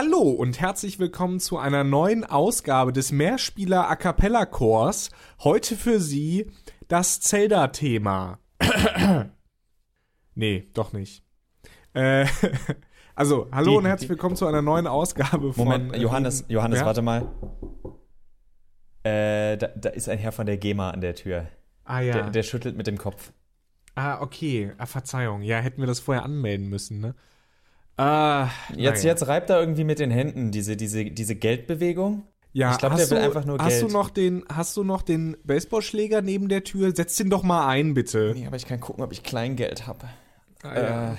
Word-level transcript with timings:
Hallo 0.00 0.20
und 0.30 0.60
herzlich 0.60 1.00
willkommen 1.00 1.40
zu 1.40 1.58
einer 1.58 1.82
neuen 1.82 2.22
Ausgabe 2.22 2.92
des 2.92 3.10
Mehrspieler 3.10 3.90
A 3.90 3.96
Cappella 3.96 4.46
Chors. 4.46 5.10
Heute 5.42 5.74
für 5.74 5.98
Sie 5.98 6.52
das 6.86 7.18
Zelda-Thema. 7.18 8.38
nee, 10.36 10.68
doch 10.72 10.92
nicht. 10.92 11.24
Äh, 11.94 12.26
also, 13.16 13.48
hallo 13.50 13.72
Die- 13.72 13.76
und 13.78 13.86
herzlich 13.86 14.06
die- 14.06 14.10
willkommen 14.10 14.36
zu 14.36 14.46
einer 14.46 14.62
neuen 14.62 14.86
Ausgabe 14.86 15.52
von. 15.52 15.64
Moment, 15.64 15.96
Johannes, 15.96 16.44
Johannes, 16.46 16.78
ja? 16.78 16.86
warte 16.86 17.02
mal. 17.02 17.26
Äh, 19.02 19.56
da, 19.56 19.66
da 19.66 19.88
ist 19.88 20.08
ein 20.08 20.18
Herr 20.18 20.30
von 20.30 20.46
der 20.46 20.58
GEMA 20.58 20.90
an 20.90 21.00
der 21.00 21.16
Tür. 21.16 21.48
Ah 21.82 21.98
ja. 22.02 22.12
Der, 22.12 22.30
der 22.30 22.42
schüttelt 22.44 22.76
mit 22.76 22.86
dem 22.86 22.98
Kopf. 22.98 23.32
ah, 23.96 24.20
okay. 24.20 24.72
Ah, 24.78 24.86
Verzeihung. 24.86 25.42
Ja, 25.42 25.58
hätten 25.58 25.82
wir 25.82 25.88
das 25.88 25.98
vorher 25.98 26.22
anmelden 26.22 26.68
müssen, 26.68 27.00
ne? 27.00 27.16
Ah, 27.98 28.48
Jetzt, 28.76 28.98
naja. 29.02 29.10
jetzt 29.12 29.26
reibt 29.26 29.50
er 29.50 29.60
irgendwie 29.60 29.84
mit 29.84 29.98
den 29.98 30.10
Händen 30.10 30.50
diese, 30.50 30.76
diese, 30.76 31.04
diese 31.06 31.34
Geldbewegung. 31.34 32.24
Ja, 32.52 32.72
Ich 32.72 32.78
glaub, 32.78 32.92
hast 32.92 33.02
der 33.02 33.10
will 33.10 33.18
du, 33.18 33.24
einfach 33.24 33.44
nur 33.44 33.58
hast 33.58 33.68
Geld. 33.68 33.82
Du 33.82 33.88
noch 33.88 34.10
den, 34.10 34.44
hast 34.50 34.76
du 34.76 34.84
noch 34.84 35.02
den 35.02 35.36
Baseballschläger 35.44 36.22
neben 36.22 36.48
der 36.48 36.64
Tür? 36.64 36.94
Setz 36.94 37.16
den 37.16 37.28
doch 37.28 37.42
mal 37.42 37.66
ein, 37.68 37.94
bitte. 37.94 38.32
Nee, 38.34 38.46
aber 38.46 38.56
ich 38.56 38.66
kann 38.66 38.80
gucken, 38.80 39.04
ob 39.04 39.12
ich 39.12 39.22
Kleingeld 39.22 39.86
habe. 39.86 40.06
Ah, 40.62 40.74
ja. 40.74 41.12
Äh, 41.12 41.16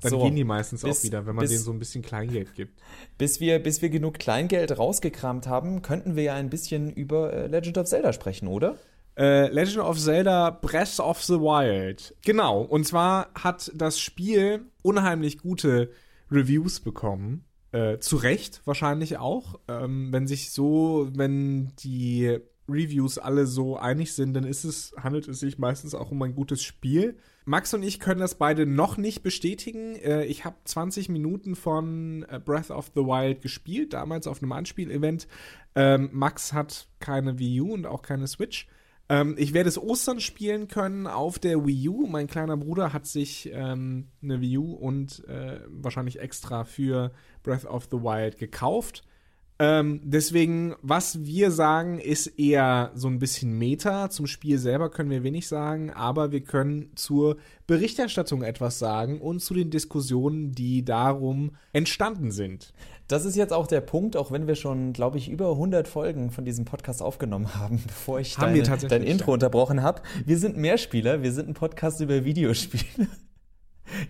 Dann 0.00 0.10
so, 0.10 0.22
gehen 0.22 0.34
die 0.34 0.44
meistens 0.44 0.82
bis- 0.82 1.00
auch 1.00 1.04
wieder, 1.04 1.26
wenn 1.26 1.34
man 1.36 1.42
bis- 1.44 1.50
denen 1.52 1.62
so 1.62 1.72
ein 1.72 1.78
bisschen 1.78 2.02
Kleingeld 2.02 2.54
gibt. 2.54 2.80
bis, 3.18 3.38
wir, 3.40 3.58
bis 3.62 3.82
wir 3.82 3.88
genug 3.90 4.18
Kleingeld 4.18 4.76
rausgekramt 4.76 5.46
haben, 5.46 5.80
könnten 5.82 6.16
wir 6.16 6.24
ja 6.24 6.34
ein 6.34 6.50
bisschen 6.50 6.90
über 6.90 7.32
äh, 7.32 7.46
Legend 7.46 7.78
of 7.78 7.86
Zelda 7.86 8.12
sprechen, 8.12 8.48
oder? 8.48 8.76
Äh, 9.16 9.48
Legend 9.48 9.78
of 9.84 9.98
Zelda 9.98 10.50
Breath 10.50 10.98
of 11.00 11.22
the 11.22 11.34
Wild. 11.34 12.14
Genau. 12.24 12.62
Und 12.62 12.84
zwar 12.86 13.28
hat 13.34 13.70
das 13.74 14.00
Spiel 14.00 14.64
unheimlich 14.82 15.38
gute 15.38 15.90
Reviews 16.30 16.80
bekommen. 16.80 17.44
Äh, 17.72 17.98
zu 17.98 18.16
Recht 18.16 18.62
wahrscheinlich 18.64 19.18
auch. 19.18 19.58
Ähm, 19.68 20.12
wenn 20.12 20.26
sich 20.26 20.52
so, 20.52 21.08
wenn 21.14 21.72
die 21.80 22.38
Reviews 22.68 23.18
alle 23.18 23.46
so 23.46 23.76
einig 23.76 24.14
sind, 24.14 24.34
dann 24.34 24.44
ist 24.44 24.64
es, 24.64 24.94
handelt 24.96 25.28
es 25.28 25.40
sich 25.40 25.58
meistens 25.58 25.94
auch 25.94 26.10
um 26.10 26.22
ein 26.22 26.34
gutes 26.34 26.62
Spiel. 26.62 27.16
Max 27.44 27.74
und 27.74 27.82
ich 27.82 28.00
können 28.00 28.20
das 28.20 28.36
beide 28.36 28.64
noch 28.64 28.96
nicht 28.96 29.22
bestätigen. 29.22 29.96
Äh, 29.96 30.24
ich 30.24 30.44
habe 30.44 30.56
20 30.64 31.10
Minuten 31.10 31.56
von 31.56 32.24
äh, 32.28 32.40
Breath 32.42 32.70
of 32.70 32.92
the 32.94 33.02
Wild 33.02 33.42
gespielt, 33.42 33.92
damals 33.92 34.26
auf 34.26 34.42
einem 34.42 34.52
Anspielevent. 34.52 35.28
Ähm, 35.74 36.08
Max 36.12 36.52
hat 36.52 36.88
keine 37.00 37.38
Wii 37.38 37.60
U 37.60 37.74
und 37.74 37.86
auch 37.86 38.02
keine 38.02 38.26
Switch. 38.28 38.66
Ähm, 39.08 39.34
ich 39.38 39.52
werde 39.52 39.68
es 39.68 39.78
Ostern 39.78 40.20
spielen 40.20 40.68
können 40.68 41.06
auf 41.06 41.38
der 41.38 41.66
Wii 41.66 41.88
U. 41.88 42.06
Mein 42.06 42.26
kleiner 42.26 42.56
Bruder 42.56 42.92
hat 42.92 43.06
sich 43.06 43.50
ähm, 43.52 44.08
eine 44.22 44.40
Wii 44.40 44.58
U 44.58 44.72
und 44.72 45.26
äh, 45.28 45.60
wahrscheinlich 45.68 46.20
extra 46.20 46.64
für 46.64 47.12
Breath 47.42 47.66
of 47.66 47.88
the 47.90 47.98
Wild 47.98 48.38
gekauft. 48.38 49.04
Ähm, 49.60 50.00
deswegen, 50.02 50.74
was 50.82 51.24
wir 51.24 51.52
sagen, 51.52 52.00
ist 52.00 52.26
eher 52.26 52.90
so 52.94 53.06
ein 53.06 53.20
bisschen 53.20 53.56
Meta. 53.56 54.10
Zum 54.10 54.26
Spiel 54.26 54.58
selber 54.58 54.90
können 54.90 55.10
wir 55.10 55.22
wenig 55.22 55.46
sagen, 55.46 55.92
aber 55.92 56.32
wir 56.32 56.42
können 56.42 56.90
zur 56.96 57.36
Berichterstattung 57.68 58.42
etwas 58.42 58.80
sagen 58.80 59.20
und 59.20 59.40
zu 59.40 59.54
den 59.54 59.70
Diskussionen, 59.70 60.52
die 60.52 60.84
darum 60.84 61.52
entstanden 61.72 62.32
sind. 62.32 62.72
Das 63.06 63.24
ist 63.24 63.36
jetzt 63.36 63.52
auch 63.52 63.68
der 63.68 63.80
Punkt, 63.80 64.16
auch 64.16 64.32
wenn 64.32 64.48
wir 64.48 64.56
schon, 64.56 64.92
glaube 64.92 65.18
ich, 65.18 65.28
über 65.28 65.50
100 65.50 65.86
Folgen 65.86 66.30
von 66.30 66.44
diesem 66.44 66.64
Podcast 66.64 67.00
aufgenommen 67.00 67.54
haben, 67.54 67.80
bevor 67.86 68.18
ich 68.18 68.36
Haben 68.38 68.60
deine, 68.60 68.88
dein 68.88 69.02
Intro 69.04 69.32
unterbrochen 69.34 69.82
habe. 69.82 70.02
Wir 70.24 70.38
sind 70.38 70.56
Mehrspieler, 70.56 71.22
wir 71.22 71.32
sind 71.32 71.48
ein 71.48 71.54
Podcast 71.54 72.00
über 72.00 72.24
Videospiele. 72.24 73.08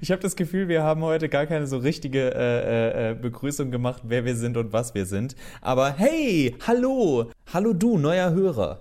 Ich 0.01 0.11
habe 0.11 0.23
das 0.23 0.37
Gefühl, 0.37 0.69
wir 0.69 0.83
haben 0.83 1.03
heute 1.03 1.29
gar 1.29 1.47
keine 1.47 1.67
so 1.67 1.79
richtige 1.79 2.35
äh, 2.35 3.09
äh, 3.09 3.11
äh, 3.11 3.15
Begrüßung 3.15 3.71
gemacht, 3.71 4.03
wer 4.05 4.25
wir 4.25 4.37
sind 4.37 4.57
und 4.57 4.73
was 4.73 4.95
wir 4.95 5.07
sind. 5.07 5.35
Aber 5.61 5.93
hey, 5.93 6.55
hallo, 6.67 7.31
hallo 7.53 7.73
du, 7.73 7.99
neuer 7.99 8.33
Hörer. 8.33 8.81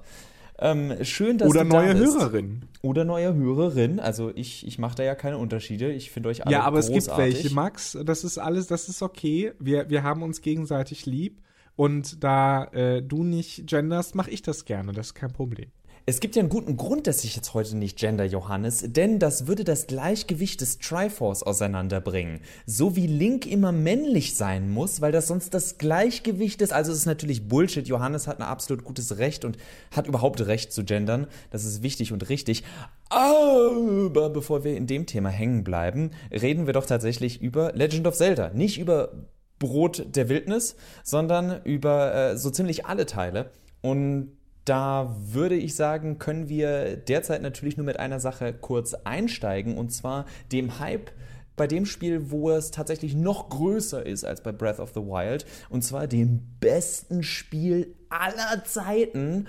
Ähm, 0.59 0.93
schön, 1.03 1.37
dass 1.37 1.49
Oder 1.49 1.63
du 1.63 1.69
da 1.69 1.81
neue 1.81 1.95
bist. 1.95 2.15
Hörerin. 2.15 2.65
Oder 2.81 3.05
neue 3.05 3.33
Hörerin. 3.33 3.99
Also 3.99 4.31
ich, 4.33 4.65
ich 4.67 4.77
mache 4.79 4.95
da 4.95 5.03
ja 5.03 5.15
keine 5.15 5.37
Unterschiede. 5.37 5.91
Ich 5.91 6.11
finde 6.11 6.29
euch 6.29 6.45
alle 6.45 6.53
Ja, 6.53 6.61
aber 6.61 6.79
es 6.79 6.87
gibt 6.87 7.07
großartig. 7.07 7.35
welche, 7.35 7.53
Max. 7.55 7.97
Das 8.05 8.23
ist 8.23 8.37
alles, 8.37 8.67
das 8.67 8.87
ist 8.87 9.01
okay. 9.01 9.53
Wir, 9.59 9.89
wir 9.89 10.03
haben 10.03 10.21
uns 10.21 10.41
gegenseitig 10.41 11.05
lieb. 11.05 11.41
Und 11.75 12.23
da 12.23 12.65
äh, 12.65 13.01
du 13.01 13.23
nicht 13.23 13.65
genderst, 13.67 14.13
mache 14.13 14.29
ich 14.29 14.43
das 14.43 14.65
gerne. 14.65 14.91
Das 14.91 15.07
ist 15.07 15.13
kein 15.15 15.31
Problem. 15.31 15.71
Es 16.05 16.19
gibt 16.19 16.35
ja 16.35 16.41
einen 16.41 16.49
guten 16.49 16.75
Grund, 16.75 17.07
dass 17.07 17.23
ich 17.23 17.33
jetzt 17.35 17.53
heute 17.53 17.77
nicht 17.77 17.97
gender, 17.97 18.25
Johannes, 18.25 18.83
denn 18.85 19.19
das 19.19 19.47
würde 19.47 19.63
das 19.63 19.87
Gleichgewicht 19.87 20.59
des 20.59 20.79
Triforce 20.79 21.43
auseinanderbringen. 21.43 22.41
So 22.65 22.97
wie 22.97 23.07
Link 23.07 23.45
immer 23.45 23.71
männlich 23.71 24.35
sein 24.35 24.69
muss, 24.69 24.99
weil 24.99 25.13
das 25.13 25.27
sonst 25.27 25.53
das 25.53 25.77
Gleichgewicht 25.77 26.61
ist. 26.61 26.73
Also 26.73 26.91
es 26.91 26.97
ist 26.99 27.05
natürlich 27.05 27.47
Bullshit. 27.47 27.87
Johannes 27.87 28.27
hat 28.27 28.39
ein 28.39 28.43
absolut 28.45 28.83
gutes 28.83 29.17
Recht 29.17 29.45
und 29.45 29.57
hat 29.91 30.07
überhaupt 30.07 30.45
Recht 30.45 30.73
zu 30.73 30.83
gendern. 30.83 31.27
Das 31.51 31.63
ist 31.63 31.83
wichtig 31.83 32.11
und 32.11 32.27
richtig. 32.27 32.63
Aber 33.07 34.29
bevor 34.29 34.65
wir 34.65 34.75
in 34.75 34.87
dem 34.87 35.05
Thema 35.05 35.29
hängen 35.29 35.63
bleiben, 35.63 36.11
reden 36.31 36.65
wir 36.65 36.73
doch 36.73 36.85
tatsächlich 36.85 37.41
über 37.41 37.71
Legend 37.71 38.07
of 38.07 38.15
Zelda. 38.15 38.51
Nicht 38.53 38.77
über 38.77 39.13
Brot 39.57 40.05
der 40.17 40.27
Wildnis, 40.27 40.75
sondern 41.03 41.63
über 41.63 42.13
äh, 42.13 42.37
so 42.37 42.49
ziemlich 42.49 42.85
alle 42.85 43.05
Teile. 43.05 43.51
Und 43.81 44.33
da 44.65 45.15
würde 45.19 45.55
ich 45.55 45.75
sagen, 45.75 46.19
können 46.19 46.49
wir 46.49 46.95
derzeit 46.95 47.41
natürlich 47.41 47.77
nur 47.77 47.85
mit 47.85 47.99
einer 47.99 48.19
Sache 48.19 48.53
kurz 48.53 48.93
einsteigen, 48.93 49.77
und 49.77 49.91
zwar 49.91 50.25
dem 50.51 50.79
Hype 50.79 51.11
bei 51.55 51.67
dem 51.67 51.85
Spiel, 51.85 52.31
wo 52.31 52.49
es 52.49 52.71
tatsächlich 52.71 53.15
noch 53.15 53.49
größer 53.49 54.05
ist 54.05 54.23
als 54.23 54.41
bei 54.41 54.51
Breath 54.51 54.79
of 54.79 54.91
the 54.95 55.01
Wild, 55.01 55.45
und 55.69 55.83
zwar 55.83 56.07
dem 56.07 56.41
besten 56.59 57.23
Spiel 57.23 57.95
aller 58.09 58.63
Zeiten. 58.63 59.47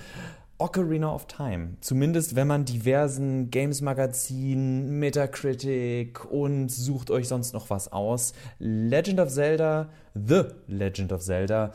Ocarina 0.58 1.12
of 1.12 1.26
Time. 1.26 1.76
Zumindest 1.80 2.36
wenn 2.36 2.46
man 2.46 2.64
diversen 2.64 3.50
Games 3.50 3.80
Magazinen, 3.80 5.00
Metacritic 5.00 6.24
und 6.30 6.70
sucht 6.70 7.10
euch 7.10 7.26
sonst 7.26 7.54
noch 7.54 7.70
was 7.70 7.90
aus. 7.90 8.34
Legend 8.60 9.18
of 9.18 9.30
Zelda, 9.30 9.90
The 10.14 10.44
Legend 10.68 11.12
of 11.12 11.22
Zelda, 11.22 11.72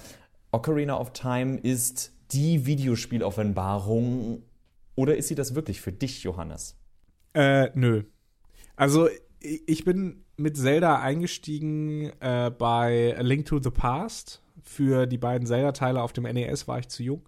Ocarina 0.51 0.97
of 0.97 1.11
Time 1.11 1.57
ist 1.57 2.13
die 2.31 2.65
Videospieloffenbarung. 2.65 4.43
Oder 4.95 5.17
ist 5.17 5.29
sie 5.29 5.35
das 5.35 5.55
wirklich 5.55 5.81
für 5.81 5.91
dich, 5.91 6.23
Johannes? 6.23 6.77
Äh, 7.33 7.69
nö. 7.73 8.03
Also, 8.75 9.09
ich 9.39 9.85
bin 9.85 10.23
mit 10.37 10.57
Zelda 10.57 10.99
eingestiegen 10.99 12.11
äh, 12.19 12.51
bei 12.57 13.15
A 13.17 13.21
Link 13.21 13.45
to 13.45 13.61
the 13.61 13.69
Past. 13.69 14.41
Für 14.63 15.07
die 15.07 15.17
beiden 15.17 15.47
Zelda-Teile 15.47 16.01
auf 16.01 16.13
dem 16.13 16.23
NES 16.23 16.67
war 16.67 16.79
ich 16.79 16.89
zu 16.89 17.03
jung. 17.03 17.23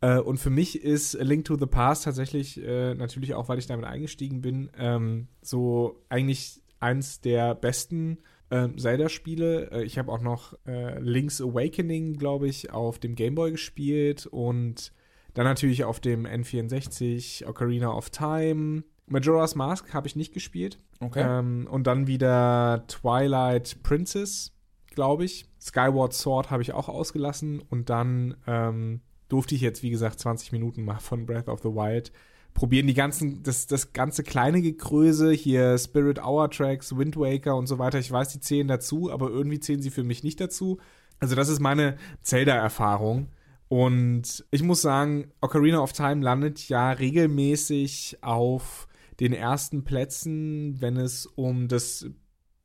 Äh, 0.00 0.18
und 0.18 0.38
für 0.38 0.50
mich 0.50 0.82
ist 0.82 1.18
A 1.18 1.22
Link 1.22 1.44
to 1.44 1.56
the 1.58 1.66
Past 1.66 2.04
tatsächlich, 2.04 2.62
äh, 2.62 2.94
natürlich 2.94 3.34
auch, 3.34 3.48
weil 3.48 3.58
ich 3.58 3.66
damit 3.66 3.86
eingestiegen 3.86 4.40
bin, 4.40 4.70
ähm, 4.78 5.28
so 5.42 6.02
eigentlich 6.08 6.62
eins 6.80 7.20
der 7.20 7.54
besten 7.54 8.18
ähm, 8.50 8.78
Zelda-Spiele. 8.78 9.70
Äh, 9.72 9.84
ich 9.84 9.98
habe 9.98 10.10
auch 10.10 10.20
noch 10.20 10.54
äh, 10.66 10.98
Link's 11.00 11.40
Awakening, 11.40 12.14
glaube 12.14 12.48
ich, 12.48 12.72
auf 12.72 12.98
dem 12.98 13.14
Game 13.14 13.34
Boy 13.34 13.52
gespielt 13.52 14.26
und 14.26 14.92
dann 15.34 15.44
natürlich 15.44 15.84
auf 15.84 16.00
dem 16.00 16.26
N64 16.26 17.46
Ocarina 17.46 17.92
of 17.92 18.10
Time. 18.10 18.82
Majora's 19.06 19.54
Mask 19.54 19.92
habe 19.94 20.06
ich 20.06 20.16
nicht 20.16 20.32
gespielt. 20.32 20.78
Ähm, 21.14 21.66
und 21.70 21.86
dann 21.86 22.06
wieder 22.06 22.84
Twilight 22.88 23.82
Princess, 23.82 24.52
glaube 24.90 25.24
ich. 25.24 25.46
Skyward 25.60 26.12
Sword 26.12 26.50
habe 26.50 26.62
ich 26.62 26.72
auch 26.72 26.88
ausgelassen. 26.88 27.60
Und 27.60 27.90
dann 27.90 28.36
ähm, 28.46 29.00
durfte 29.28 29.54
ich 29.54 29.60
jetzt, 29.60 29.82
wie 29.82 29.90
gesagt, 29.90 30.20
20 30.20 30.52
Minuten 30.52 30.84
mal 30.84 30.98
von 30.98 31.26
Breath 31.26 31.48
of 31.48 31.60
the 31.60 31.68
Wild 31.68 32.12
probieren. 32.54 32.86
Die 32.86 32.94
ganzen, 32.94 33.42
das, 33.42 33.66
das 33.66 33.92
ganze 33.92 34.22
kleine 34.22 34.62
Gekröse, 34.62 35.32
hier 35.32 35.76
Spirit 35.78 36.22
Hour 36.22 36.50
Tracks, 36.50 36.96
Wind 36.96 37.16
Waker 37.16 37.56
und 37.56 37.66
so 37.66 37.78
weiter. 37.78 37.98
Ich 37.98 38.10
weiß, 38.10 38.28
die 38.30 38.40
zählen 38.40 38.68
dazu, 38.68 39.10
aber 39.10 39.30
irgendwie 39.30 39.60
zählen 39.60 39.82
sie 39.82 39.90
für 39.90 40.04
mich 40.04 40.22
nicht 40.22 40.40
dazu. 40.40 40.78
Also 41.18 41.34
das 41.34 41.48
ist 41.48 41.60
meine 41.60 41.96
Zelda-Erfahrung. 42.22 43.28
Und 43.68 44.44
ich 44.50 44.62
muss 44.62 44.82
sagen, 44.82 45.30
Ocarina 45.40 45.80
of 45.80 45.92
Time 45.92 46.22
landet 46.24 46.68
ja 46.68 46.90
regelmäßig 46.90 48.18
auf 48.20 48.88
den 49.20 49.32
ersten 49.32 49.84
Plätzen, 49.84 50.80
wenn 50.80 50.96
es 50.96 51.26
um 51.26 51.68
das 51.68 52.06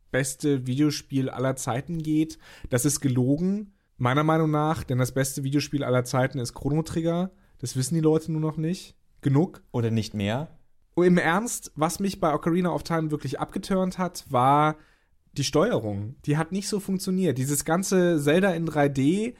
beste 0.10 0.66
Videospiel 0.66 1.30
aller 1.30 1.56
Zeiten 1.58 2.02
geht. 2.02 2.40
Das 2.70 2.86
ist 2.86 3.02
gelogen, 3.02 3.74
meiner 3.98 4.24
Meinung 4.24 4.50
nach, 4.50 4.84
denn 4.84 4.98
das 4.98 5.14
beste 5.14 5.44
Videospiel 5.44 5.84
aller 5.84 6.06
Zeiten 6.06 6.40
ist 6.40 6.54
Chrono 6.54 6.82
Trigger. 6.82 7.32
Das 7.60 7.76
wissen 7.76 7.96
die 7.96 8.02
Leute 8.02 8.32
nur 8.32 8.42
noch 8.42 8.58
nicht. 8.58 8.96
Genug. 9.26 9.64
Oder 9.72 9.90
nicht 9.90 10.14
mehr? 10.14 10.50
Im 10.96 11.18
Ernst, 11.18 11.72
was 11.76 12.00
mich 12.00 12.20
bei 12.20 12.32
Ocarina 12.32 12.70
of 12.70 12.84
Time 12.84 13.10
wirklich 13.10 13.40
abgeturnt 13.40 13.98
hat, 13.98 14.24
war 14.30 14.76
die 15.34 15.44
Steuerung. 15.44 16.16
Die 16.28 16.38
hat 16.38 16.52
nicht 16.52 16.70
so 16.70 16.80
funktioniert. 16.80 17.40
Dieses 17.40 17.66
ganze 17.66 18.22
Zelda 18.22 18.52
in 18.52 18.68
3D 18.68 19.34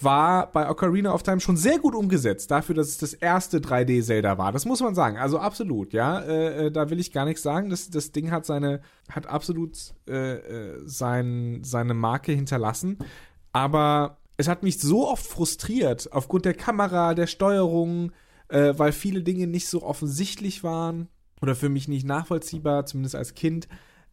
war 0.00 0.50
bei 0.50 0.70
Ocarina 0.70 1.12
of 1.12 1.22
Time 1.22 1.40
schon 1.40 1.58
sehr 1.58 1.78
gut 1.78 1.94
umgesetzt, 1.94 2.50
dafür, 2.50 2.74
dass 2.74 2.88
es 2.88 2.96
das 2.96 3.12
erste 3.12 3.58
3D-Zelda 3.58 4.38
war. 4.38 4.52
Das 4.52 4.64
muss 4.64 4.80
man 4.80 4.94
sagen. 4.94 5.18
Also 5.18 5.38
absolut, 5.38 5.92
ja. 5.92 6.18
Äh, 6.20 6.68
äh, 6.68 6.70
da 6.70 6.88
will 6.88 6.98
ich 6.98 7.12
gar 7.12 7.26
nichts 7.26 7.42
sagen. 7.42 7.68
Das, 7.68 7.90
das 7.90 8.12
Ding 8.12 8.30
hat 8.30 8.46
seine, 8.46 8.80
hat 9.10 9.26
absolut 9.26 9.76
äh, 10.08 10.36
äh, 10.36 10.82
sein, 10.86 11.60
seine 11.62 11.92
Marke 11.92 12.32
hinterlassen. 12.32 12.96
Aber 13.52 14.16
es 14.38 14.48
hat 14.48 14.62
mich 14.62 14.80
so 14.80 15.06
oft 15.06 15.26
frustriert, 15.26 16.10
aufgrund 16.10 16.46
der 16.46 16.54
Kamera, 16.54 17.12
der 17.12 17.26
Steuerung, 17.26 18.12
äh, 18.48 18.74
weil 18.76 18.92
viele 18.92 19.22
Dinge 19.22 19.46
nicht 19.46 19.68
so 19.68 19.82
offensichtlich 19.82 20.62
waren 20.62 21.08
oder 21.40 21.54
für 21.54 21.68
mich 21.68 21.88
nicht 21.88 22.06
nachvollziehbar, 22.06 22.86
zumindest 22.86 23.14
als 23.14 23.34
Kind, 23.34 23.68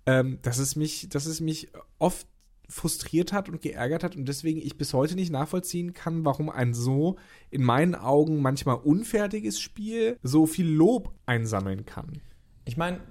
ähm, 0.05 0.39
dass, 0.41 0.57
es 0.57 0.75
mich, 0.75 1.09
dass 1.09 1.25
es 1.25 1.39
mich 1.39 1.71
oft 1.99 2.27
frustriert 2.69 3.33
hat 3.33 3.49
und 3.49 3.61
geärgert 3.61 4.03
hat 4.03 4.15
und 4.15 4.25
deswegen 4.25 4.59
ich 4.59 4.77
bis 4.77 4.93
heute 4.93 5.15
nicht 5.15 5.31
nachvollziehen 5.31 5.93
kann, 5.93 6.25
warum 6.25 6.49
ein 6.49 6.73
so 6.73 7.17
in 7.51 7.63
meinen 7.63 7.93
Augen 7.95 8.41
manchmal 8.41 8.77
unfertiges 8.77 9.59
Spiel 9.59 10.17
so 10.23 10.45
viel 10.45 10.67
Lob 10.67 11.13
einsammeln 11.25 11.85
kann. 11.85 12.21
Ich 12.65 12.77
meine, 12.77 13.01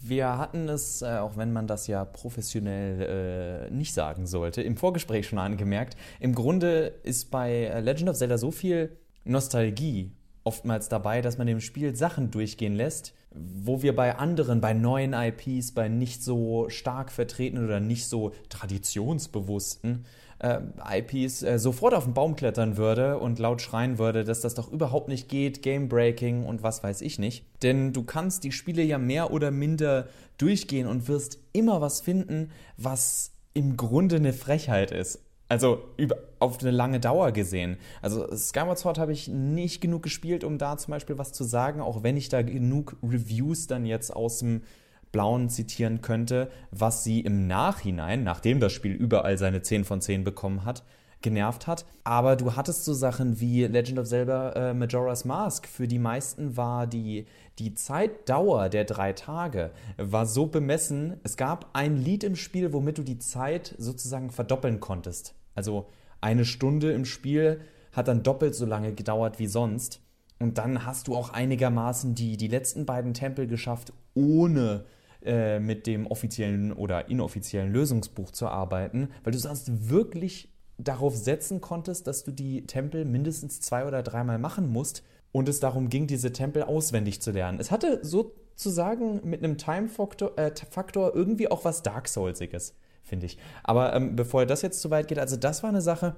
wir 0.00 0.38
hatten 0.38 0.68
es, 0.68 1.02
äh, 1.02 1.18
auch 1.18 1.36
wenn 1.36 1.52
man 1.52 1.66
das 1.66 1.88
ja 1.88 2.04
professionell 2.04 3.68
äh, 3.68 3.70
nicht 3.70 3.94
sagen 3.94 4.26
sollte, 4.26 4.62
im 4.62 4.76
Vorgespräch 4.76 5.26
schon 5.26 5.40
angemerkt. 5.40 5.96
Im 6.20 6.34
Grunde 6.34 6.94
ist 7.02 7.30
bei 7.30 7.52
äh, 7.52 7.80
Legend 7.80 8.10
of 8.10 8.16
Zelda 8.16 8.38
so 8.38 8.52
viel 8.52 8.96
Nostalgie 9.24 10.12
oftmals 10.44 10.88
dabei, 10.88 11.22
dass 11.22 11.38
man 11.38 11.46
dem 11.46 11.60
Spiel 11.60 11.94
Sachen 11.94 12.30
durchgehen 12.30 12.74
lässt, 12.74 13.14
wo 13.30 13.82
wir 13.82 13.94
bei 13.94 14.16
anderen, 14.16 14.60
bei 14.60 14.74
neuen 14.74 15.14
IPs, 15.14 15.72
bei 15.72 15.88
nicht 15.88 16.22
so 16.22 16.68
stark 16.68 17.10
vertretenen 17.12 17.64
oder 17.64 17.80
nicht 17.80 18.06
so 18.06 18.32
traditionsbewussten 18.48 20.04
äh, 20.42 20.60
IPs 20.98 21.42
äh, 21.42 21.58
sofort 21.58 21.94
auf 21.94 22.04
den 22.04 22.14
Baum 22.14 22.36
klettern 22.36 22.76
würde 22.76 23.18
und 23.18 23.38
laut 23.38 23.62
schreien 23.62 23.98
würde, 23.98 24.24
dass 24.24 24.40
das 24.40 24.54
doch 24.54 24.70
überhaupt 24.70 25.08
nicht 25.08 25.28
geht, 25.28 25.62
Game 25.62 25.88
Breaking 25.88 26.44
und 26.44 26.62
was 26.62 26.82
weiß 26.82 27.00
ich 27.00 27.18
nicht. 27.18 27.46
Denn 27.62 27.92
du 27.92 28.02
kannst 28.02 28.44
die 28.44 28.52
Spiele 28.52 28.82
ja 28.82 28.98
mehr 28.98 29.30
oder 29.30 29.50
minder 29.50 30.08
durchgehen 30.38 30.86
und 30.86 31.08
wirst 31.08 31.38
immer 31.52 31.80
was 31.80 32.00
finden, 32.00 32.50
was 32.76 33.32
im 33.54 33.76
Grunde 33.76 34.16
eine 34.16 34.32
Frechheit 34.32 34.90
ist. 34.90 35.20
Also 35.52 35.82
über, 35.98 36.16
auf 36.38 36.62
eine 36.62 36.70
lange 36.70 36.98
Dauer 36.98 37.30
gesehen. 37.30 37.76
Also 38.00 38.26
Skyward 38.34 38.78
Sword 38.78 38.96
habe 38.96 39.12
ich 39.12 39.28
nicht 39.28 39.82
genug 39.82 40.02
gespielt, 40.02 40.44
um 40.44 40.56
da 40.56 40.78
zum 40.78 40.92
Beispiel 40.92 41.18
was 41.18 41.34
zu 41.34 41.44
sagen, 41.44 41.82
auch 41.82 42.02
wenn 42.02 42.16
ich 42.16 42.30
da 42.30 42.40
genug 42.40 42.96
Reviews 43.02 43.66
dann 43.66 43.84
jetzt 43.84 44.16
aus 44.16 44.38
dem 44.38 44.62
Blauen 45.12 45.50
zitieren 45.50 46.00
könnte, 46.00 46.50
was 46.70 47.04
sie 47.04 47.20
im 47.20 47.48
Nachhinein, 47.48 48.24
nachdem 48.24 48.60
das 48.60 48.72
Spiel 48.72 48.92
überall 48.92 49.36
seine 49.36 49.60
10 49.60 49.84
von 49.84 50.00
10 50.00 50.24
bekommen 50.24 50.64
hat, 50.64 50.84
genervt 51.20 51.66
hat. 51.66 51.84
Aber 52.02 52.34
du 52.34 52.56
hattest 52.56 52.86
so 52.86 52.94
Sachen 52.94 53.38
wie 53.38 53.66
Legend 53.66 53.98
of 53.98 54.08
Zelda 54.08 54.52
äh, 54.52 54.72
Majora's 54.72 55.26
Mask. 55.26 55.66
Für 55.66 55.86
die 55.86 55.98
meisten 55.98 56.56
war 56.56 56.86
die, 56.86 57.26
die 57.58 57.74
Zeitdauer 57.74 58.70
der 58.70 58.86
drei 58.86 59.12
Tage 59.12 59.72
war 59.98 60.24
so 60.24 60.46
bemessen. 60.46 61.20
Es 61.24 61.36
gab 61.36 61.68
ein 61.74 61.98
Lied 61.98 62.24
im 62.24 62.36
Spiel, 62.36 62.72
womit 62.72 62.96
du 62.96 63.02
die 63.02 63.18
Zeit 63.18 63.74
sozusagen 63.76 64.30
verdoppeln 64.30 64.80
konntest. 64.80 65.34
Also 65.54 65.86
eine 66.20 66.44
Stunde 66.44 66.92
im 66.92 67.04
Spiel 67.04 67.60
hat 67.92 68.08
dann 68.08 68.22
doppelt 68.22 68.54
so 68.54 68.66
lange 68.66 68.94
gedauert 68.94 69.38
wie 69.38 69.46
sonst. 69.46 70.00
Und 70.38 70.58
dann 70.58 70.86
hast 70.86 71.08
du 71.08 71.14
auch 71.14 71.30
einigermaßen 71.30 72.14
die, 72.14 72.36
die 72.36 72.48
letzten 72.48 72.86
beiden 72.86 73.14
Tempel 73.14 73.46
geschafft, 73.46 73.92
ohne 74.14 74.84
äh, 75.24 75.60
mit 75.60 75.86
dem 75.86 76.06
offiziellen 76.06 76.72
oder 76.72 77.08
inoffiziellen 77.08 77.72
Lösungsbuch 77.72 78.30
zu 78.32 78.48
arbeiten, 78.48 79.08
weil 79.22 79.32
du 79.32 79.38
sonst 79.38 79.88
wirklich 79.88 80.52
darauf 80.78 81.16
setzen 81.16 81.60
konntest, 81.60 82.06
dass 82.06 82.24
du 82.24 82.32
die 82.32 82.66
Tempel 82.66 83.04
mindestens 83.04 83.60
zwei 83.60 83.86
oder 83.86 84.02
dreimal 84.02 84.38
machen 84.38 84.68
musst 84.68 85.04
und 85.30 85.48
es 85.48 85.60
darum 85.60 85.88
ging, 85.88 86.06
diese 86.06 86.32
Tempel 86.32 86.64
auswendig 86.64 87.22
zu 87.22 87.30
lernen. 87.30 87.60
Es 87.60 87.70
hatte 87.70 88.00
sozusagen 88.02 89.20
mit 89.22 89.44
einem 89.44 89.58
Time-Faktor 89.58 90.38
äh, 90.38 90.52
irgendwie 91.14 91.50
auch 91.50 91.64
was 91.64 91.82
Dark 91.82 92.08
Soulsiges 92.08 92.74
finde 93.02 93.26
ich. 93.26 93.38
Aber 93.62 93.94
ähm, 93.94 94.16
bevor 94.16 94.46
das 94.46 94.62
jetzt 94.62 94.80
zu 94.80 94.90
weit 94.90 95.08
geht, 95.08 95.18
also 95.18 95.36
das 95.36 95.62
war 95.62 95.70
eine 95.70 95.82
Sache, 95.82 96.16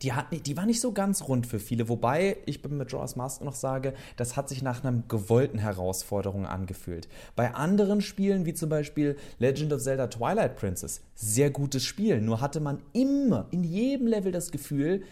die, 0.00 0.12
hat, 0.12 0.26
die 0.46 0.56
war 0.56 0.66
nicht 0.66 0.80
so 0.80 0.92
ganz 0.92 1.28
rund 1.28 1.46
für 1.46 1.58
viele, 1.58 1.88
wobei 1.88 2.38
ich 2.46 2.64
mit 2.64 2.90
Jaws 2.90 3.16
Master 3.16 3.44
noch 3.44 3.54
sage, 3.54 3.94
das 4.16 4.36
hat 4.36 4.48
sich 4.48 4.62
nach 4.62 4.82
einer 4.82 5.02
gewollten 5.08 5.58
Herausforderung 5.58 6.46
angefühlt. 6.46 7.08
Bei 7.36 7.54
anderen 7.54 8.00
Spielen, 8.00 8.46
wie 8.46 8.54
zum 8.54 8.68
Beispiel 8.68 9.16
Legend 9.38 9.72
of 9.72 9.82
Zelda 9.82 10.08
Twilight 10.08 10.56
Princess, 10.56 11.02
sehr 11.14 11.50
gutes 11.50 11.84
Spiel, 11.84 12.20
nur 12.20 12.40
hatte 12.40 12.60
man 12.60 12.82
immer 12.92 13.46
in 13.50 13.64
jedem 13.64 14.06
Level 14.06 14.32
das 14.32 14.50
Gefühl, 14.50 15.02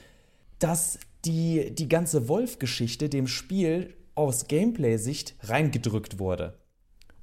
dass 0.59 0.99
die, 1.25 1.75
die 1.75 1.89
ganze 1.89 2.29
Wolf-Geschichte 2.29 3.09
dem 3.09 3.27
Spiel 3.27 3.95
aus 4.15 4.49
Gameplay-Sicht 4.49 5.35
reingedrückt 5.43 6.19
wurde 6.19 6.60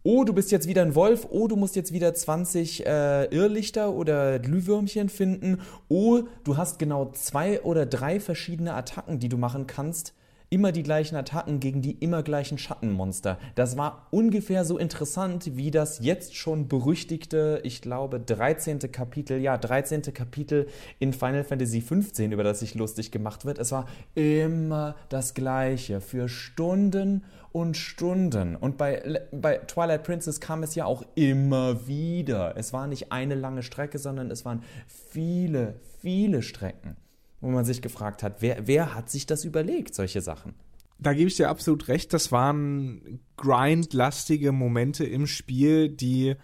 oh, 0.08 0.24
du 0.24 0.32
bist 0.32 0.52
jetzt 0.54 0.70
wieder 0.70 0.84
ein 0.84 0.96
Wolf, 0.96 1.28
oh, 1.32 1.50
du 1.50 1.58
musst 1.58 1.76
jetzt 1.76 1.92
wieder 1.92 2.14
20 2.14 2.86
äh, 2.86 3.26
Irrlichter 3.26 3.94
oder 3.94 4.40
Glühwürmchen 4.40 5.10
finden, 5.10 5.60
oh, 5.90 6.22
du 6.46 6.56
hast 6.56 6.80
genau 6.80 7.12
zwei 7.12 7.62
oder 7.62 7.86
drei 7.86 8.22
verschiedene 8.22 8.74
Attacken, 8.74 9.20
die 9.20 9.28
du 9.28 9.38
machen 9.38 9.68
kannst 9.68 10.14
immer 10.50 10.72
die 10.72 10.84
gleichen 10.84 11.16
Attacken 11.16 11.60
gegen 11.60 11.82
die 11.82 11.92
immer 11.92 12.24
gleichen 12.24 12.58
Schattenmonster. 12.58 13.38
Das 13.56 13.78
war 13.78 14.08
ungefähr 14.12 14.66
so 14.66 14.78
interessant 14.78 15.58
wie 15.58 15.72
das 15.72 16.00
jetzt 16.00 16.36
schon 16.36 16.68
berüchtigte, 16.68 17.60
ich 17.64 17.82
glaube, 17.82 18.20
13. 18.20 18.80
Kapitel, 18.92 19.40
ja, 19.40 19.58
13. 19.58 20.02
Kapitel 20.14 20.68
in 21.00 21.14
Final 21.14 21.44
Fantasy 21.44 21.82
XV, 21.82 22.20
über 22.20 22.44
das 22.44 22.60
sich 22.60 22.76
lustig 22.76 23.12
gemacht 23.12 23.46
wird. 23.46 23.60
Es 23.60 23.72
war 23.72 23.88
immer 24.16 24.96
das 25.10 25.34
Gleiche 25.34 26.02
für 26.02 26.30
Stunden 26.30 27.24
und 27.52 27.76
Stunden. 27.76 28.56
Und 28.56 28.78
bei, 28.78 29.22
bei 29.32 29.58
Twilight 29.58 30.04
Princess 30.04 30.40
kam 30.40 30.64
es 30.64 30.76
ja 30.76 30.86
auch 30.86 31.04
immer 31.16 31.88
wieder. 31.88 32.56
Es 32.56 32.72
war 32.72 32.88
nicht 32.88 33.12
eine 33.12 33.36
lange 33.36 33.64
Strecke, 33.64 34.00
sondern 34.00 34.32
es 34.32 34.46
waren 34.46 34.64
viele, 34.88 35.80
viele 36.02 36.42
Strecken 36.42 36.96
wo 37.42 37.50
man 37.50 37.66
sich 37.66 37.82
gefragt 37.82 38.24
hat, 38.24 38.42
wer, 38.42 38.68
wer 38.68 38.96
hat 38.96 39.10
sich 39.10 39.26
das 39.26 39.46
überlegt, 39.46 39.94
solche 39.94 40.22
Sachen? 40.22 40.56
Da 41.00 41.14
gebe 41.14 41.28
ich 41.28 41.36
dir 41.36 41.50
absolut 41.50 41.88
recht, 41.88 42.14
das 42.14 42.32
waren 42.32 43.20
grindlastige 43.36 44.52
Momente 44.52 45.06
im 45.06 45.28
Spiel, 45.28 45.90
die 45.90 46.36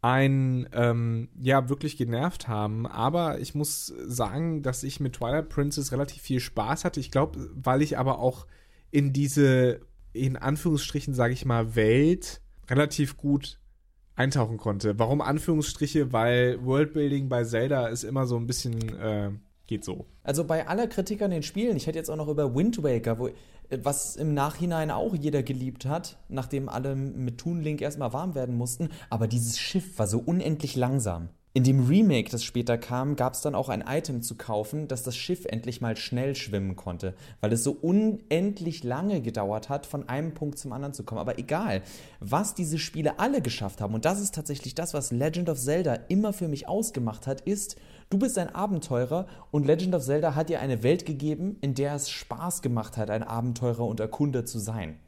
einen 0.00 0.68
ähm, 0.72 1.28
ja 1.38 1.68
wirklich 1.68 1.96
genervt 1.96 2.48
haben. 2.48 2.86
Aber 2.86 3.40
ich 3.40 3.54
muss 3.54 3.86
sagen, 3.86 4.62
dass 4.62 4.82
ich 4.82 5.00
mit 5.00 5.14
Twilight 5.14 5.48
Princess 5.48 5.92
relativ 5.92 6.22
viel 6.22 6.40
Spaß 6.40 6.84
hatte. 6.84 7.00
Ich 7.00 7.10
glaube, 7.10 7.50
weil 7.54 7.82
ich 7.82 7.98
aber 7.98 8.18
auch 8.18 8.46
in 8.90 9.12
diese, 9.12 9.80
in 10.12 10.36
Anführungsstrichen, 10.36 11.14
sage 11.14 11.34
ich 11.34 11.44
mal, 11.44 11.74
Welt 11.74 12.40
relativ 12.70 13.16
gut 13.16 13.58
eintauchen 14.14 14.56
konnte. 14.56 14.98
Warum 14.98 15.20
Anführungsstriche? 15.20 16.12
Weil 16.12 16.64
Worldbuilding 16.64 17.28
bei 17.28 17.44
Zelda 17.44 17.88
ist 17.88 18.04
immer 18.04 18.26
so 18.26 18.36
ein 18.36 18.46
bisschen 18.46 18.96
äh, 18.98 19.30
geht 19.68 19.84
so. 19.84 20.06
Also 20.24 20.44
bei 20.44 20.66
aller 20.66 20.88
Kritik 20.88 21.22
an 21.22 21.30
den 21.30 21.44
Spielen, 21.44 21.76
ich 21.76 21.86
hätte 21.86 21.98
jetzt 21.98 22.10
auch 22.10 22.16
noch 22.16 22.28
über 22.28 22.54
Wind 22.54 22.82
Waker, 22.82 23.20
wo, 23.20 23.28
was 23.70 24.16
im 24.16 24.34
Nachhinein 24.34 24.90
auch 24.90 25.14
jeder 25.14 25.44
geliebt 25.44 25.86
hat, 25.86 26.18
nachdem 26.28 26.68
alle 26.68 26.96
mit 26.96 27.38
Toon 27.38 27.62
Link 27.62 27.80
erstmal 27.80 28.12
warm 28.12 28.34
werden 28.34 28.56
mussten, 28.56 28.88
aber 29.10 29.28
dieses 29.28 29.58
Schiff 29.58 29.98
war 29.98 30.08
so 30.08 30.18
unendlich 30.18 30.74
langsam. 30.74 31.28
In 31.54 31.64
dem 31.64 31.86
Remake, 31.86 32.30
das 32.30 32.44
später 32.44 32.78
kam, 32.78 33.16
gab 33.16 33.32
es 33.32 33.40
dann 33.40 33.54
auch 33.54 33.68
ein 33.68 33.82
Item 33.86 34.22
zu 34.22 34.36
kaufen, 34.36 34.86
dass 34.86 35.02
das 35.02 35.16
Schiff 35.16 35.44
endlich 35.44 35.80
mal 35.80 35.96
schnell 35.96 36.36
schwimmen 36.36 36.76
konnte, 36.76 37.14
weil 37.40 37.52
es 37.52 37.64
so 37.64 37.72
unendlich 37.72 38.84
lange 38.84 39.22
gedauert 39.22 39.68
hat, 39.68 39.86
von 39.86 40.08
einem 40.08 40.34
Punkt 40.34 40.58
zum 40.58 40.72
anderen 40.72 40.94
zu 40.94 41.04
kommen. 41.04 41.20
Aber 41.20 41.38
egal, 41.38 41.82
was 42.20 42.54
diese 42.54 42.78
Spiele 42.78 43.18
alle 43.18 43.42
geschafft 43.42 43.80
haben, 43.80 43.94
und 43.94 44.04
das 44.04 44.20
ist 44.20 44.34
tatsächlich 44.34 44.74
das, 44.74 44.94
was 44.94 45.10
Legend 45.10 45.48
of 45.48 45.58
Zelda 45.58 45.94
immer 46.08 46.32
für 46.32 46.48
mich 46.48 46.68
ausgemacht 46.68 47.26
hat, 47.26 47.40
ist, 47.40 47.76
Du 48.10 48.16
bist 48.18 48.38
ein 48.38 48.54
Abenteurer 48.54 49.26
und 49.50 49.66
Legend 49.66 49.94
of 49.94 50.02
Zelda 50.02 50.34
hat 50.34 50.48
dir 50.48 50.60
eine 50.60 50.82
Welt 50.82 51.04
gegeben, 51.04 51.58
in 51.60 51.74
der 51.74 51.94
es 51.94 52.08
Spaß 52.08 52.62
gemacht 52.62 52.96
hat, 52.96 53.10
ein 53.10 53.22
Abenteurer 53.22 53.84
und 53.84 54.00
Erkunder 54.00 54.46
zu 54.46 54.58
sein. 54.58 54.98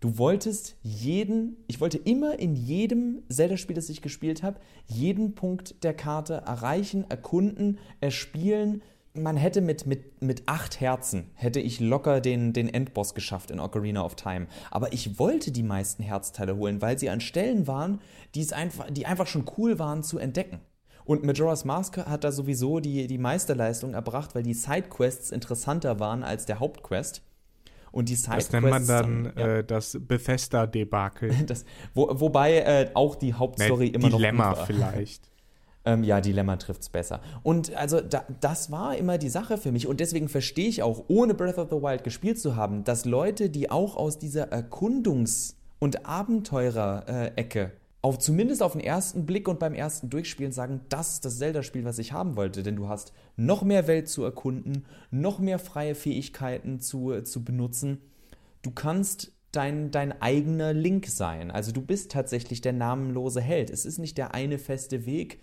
Du 0.00 0.18
wolltest 0.18 0.76
jeden, 0.82 1.56
ich 1.66 1.80
wollte 1.80 1.96
immer 1.96 2.38
in 2.38 2.54
jedem 2.54 3.22
Zelda-Spiel, 3.30 3.74
das 3.74 3.88
ich 3.88 4.02
gespielt 4.02 4.42
habe, 4.42 4.60
jeden 4.86 5.34
Punkt 5.34 5.82
der 5.82 5.94
Karte 5.94 6.42
erreichen, 6.44 7.06
erkunden, 7.08 7.78
erspielen. 8.02 8.82
Man 9.14 9.38
hätte 9.38 9.62
mit, 9.62 9.86
mit, 9.86 10.20
mit 10.20 10.42
acht 10.44 10.78
Herzen, 10.78 11.30
hätte 11.34 11.60
ich 11.60 11.80
locker 11.80 12.20
den, 12.20 12.52
den 12.52 12.68
Endboss 12.68 13.14
geschafft 13.14 13.50
in 13.50 13.60
Ocarina 13.60 14.04
of 14.04 14.14
Time. 14.14 14.46
Aber 14.70 14.92
ich 14.92 15.18
wollte 15.18 15.52
die 15.52 15.62
meisten 15.62 16.02
Herzteile 16.02 16.54
holen, 16.56 16.82
weil 16.82 16.98
sie 16.98 17.08
an 17.08 17.22
Stellen 17.22 17.66
waren, 17.66 18.02
die, 18.34 18.42
es 18.42 18.52
einfach, 18.52 18.90
die 18.90 19.06
einfach 19.06 19.26
schon 19.26 19.46
cool 19.56 19.78
waren 19.78 20.02
zu 20.02 20.18
entdecken. 20.18 20.60
Und 21.04 21.24
Majora's 21.24 21.64
Mask 21.64 21.98
hat 21.98 22.24
da 22.24 22.32
sowieso 22.32 22.80
die, 22.80 23.06
die 23.06 23.18
Meisterleistung 23.18 23.94
erbracht, 23.94 24.34
weil 24.34 24.42
die 24.42 24.54
Sidequests 24.54 25.30
interessanter 25.30 26.00
waren 26.00 26.22
als 26.22 26.46
der 26.46 26.60
Hauptquest. 26.60 27.22
Und 27.90 28.08
die 28.08 28.14
Sidequests. 28.14 28.50
Das 28.50 28.62
nennt 28.62 28.70
man 28.70 28.86
dann 28.86 29.32
ja. 29.36 29.46
äh, 29.58 29.64
das 29.64 29.98
Bethesda-Debakel. 30.00 31.34
wo, 31.94 32.08
wobei 32.10 32.58
äh, 32.58 32.90
auch 32.94 33.16
die 33.16 33.34
Hauptstory 33.34 33.90
nee, 33.90 33.96
immer 33.96 34.08
Dilemma 34.08 34.50
noch. 34.50 34.66
Dilemma 34.66 34.88
vielleicht. 34.90 35.30
Ähm, 35.84 36.04
ja, 36.04 36.20
Dilemma 36.20 36.56
trifft 36.56 36.82
es 36.82 36.88
besser. 36.88 37.20
Und 37.42 37.74
also 37.74 38.00
da, 38.00 38.24
das 38.40 38.70
war 38.70 38.96
immer 38.96 39.18
die 39.18 39.28
Sache 39.28 39.58
für 39.58 39.72
mich. 39.72 39.88
Und 39.88 39.98
deswegen 39.98 40.28
verstehe 40.28 40.68
ich 40.68 40.82
auch, 40.82 41.04
ohne 41.08 41.34
Breath 41.34 41.58
of 41.58 41.70
the 41.70 41.76
Wild 41.76 42.04
gespielt 42.04 42.38
zu 42.40 42.54
haben, 42.54 42.84
dass 42.84 43.04
Leute, 43.04 43.50
die 43.50 43.70
auch 43.70 43.96
aus 43.96 44.18
dieser 44.18 44.52
Erkundungs- 44.52 45.56
und 45.80 46.06
Abenteurer-Ecke 46.06 47.72
auf, 48.02 48.18
zumindest 48.18 48.62
auf 48.62 48.72
den 48.72 48.80
ersten 48.80 49.26
Blick 49.26 49.46
und 49.46 49.60
beim 49.60 49.74
ersten 49.74 50.10
Durchspielen 50.10 50.50
sagen, 50.50 50.80
das 50.88 51.14
ist 51.14 51.24
das 51.24 51.38
Zelda-Spiel, 51.38 51.84
was 51.84 51.98
ich 51.98 52.12
haben 52.12 52.36
wollte. 52.36 52.64
Denn 52.64 52.76
du 52.76 52.88
hast 52.88 53.12
noch 53.36 53.62
mehr 53.62 53.86
Welt 53.86 54.08
zu 54.08 54.24
erkunden, 54.24 54.84
noch 55.12 55.38
mehr 55.38 55.60
freie 55.60 55.94
Fähigkeiten 55.94 56.80
zu, 56.80 57.22
zu 57.22 57.44
benutzen. 57.44 57.98
Du 58.62 58.72
kannst 58.72 59.32
dein, 59.52 59.92
dein 59.92 60.20
eigener 60.20 60.72
Link 60.72 61.06
sein. 61.06 61.52
Also 61.52 61.70
du 61.70 61.80
bist 61.80 62.10
tatsächlich 62.10 62.60
der 62.60 62.72
namenlose 62.72 63.40
Held. 63.40 63.70
Es 63.70 63.86
ist 63.86 63.98
nicht 63.98 64.18
der 64.18 64.34
eine 64.34 64.58
feste 64.58 65.06
Weg, 65.06 65.40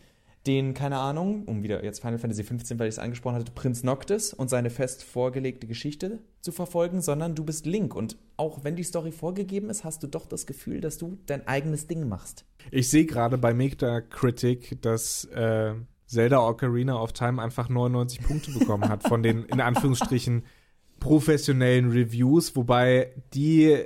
den, 0.47 0.73
keine 0.73 0.97
Ahnung, 0.97 1.43
um 1.45 1.63
wieder 1.63 1.83
jetzt 1.83 1.99
Final 1.99 2.17
Fantasy 2.17 2.43
15, 2.43 2.79
weil 2.79 2.87
ich 2.87 2.95
es 2.95 2.99
angesprochen 2.99 3.35
hatte, 3.35 3.51
Prinz 3.51 3.83
Noctis 3.83 4.33
und 4.33 4.49
seine 4.49 4.69
fest 4.69 5.03
vorgelegte 5.03 5.67
Geschichte 5.67 6.19
zu 6.41 6.51
verfolgen, 6.51 7.01
sondern 7.01 7.35
du 7.35 7.43
bist 7.43 7.65
Link. 7.65 7.93
Und 7.93 8.17
auch 8.37 8.63
wenn 8.63 8.75
die 8.75 8.83
Story 8.83 9.11
vorgegeben 9.11 9.69
ist, 9.69 9.83
hast 9.83 10.01
du 10.01 10.07
doch 10.07 10.25
das 10.25 10.45
Gefühl, 10.45 10.79
dass 10.79 10.97
du 10.97 11.17
dein 11.25 11.45
eigenes 11.47 11.87
Ding 11.87 12.07
machst. 12.07 12.45
Ich 12.71 12.89
sehe 12.89 13.05
gerade 13.05 13.37
bei 13.37 13.53
Metacritic, 13.53 14.81
dass 14.81 15.25
äh, 15.25 15.73
Zelda 16.05 16.39
Ocarina 16.39 17.01
of 17.01 17.13
Time 17.13 17.41
einfach 17.41 17.69
99 17.69 18.21
Punkte 18.21 18.51
bekommen 18.51 18.87
hat 18.87 19.03
von 19.03 19.21
den, 19.21 19.43
in 19.43 19.59
Anführungsstrichen, 19.59 20.43
professionellen 20.99 21.91
Reviews, 21.91 22.55
wobei 22.55 23.13
die, 23.33 23.77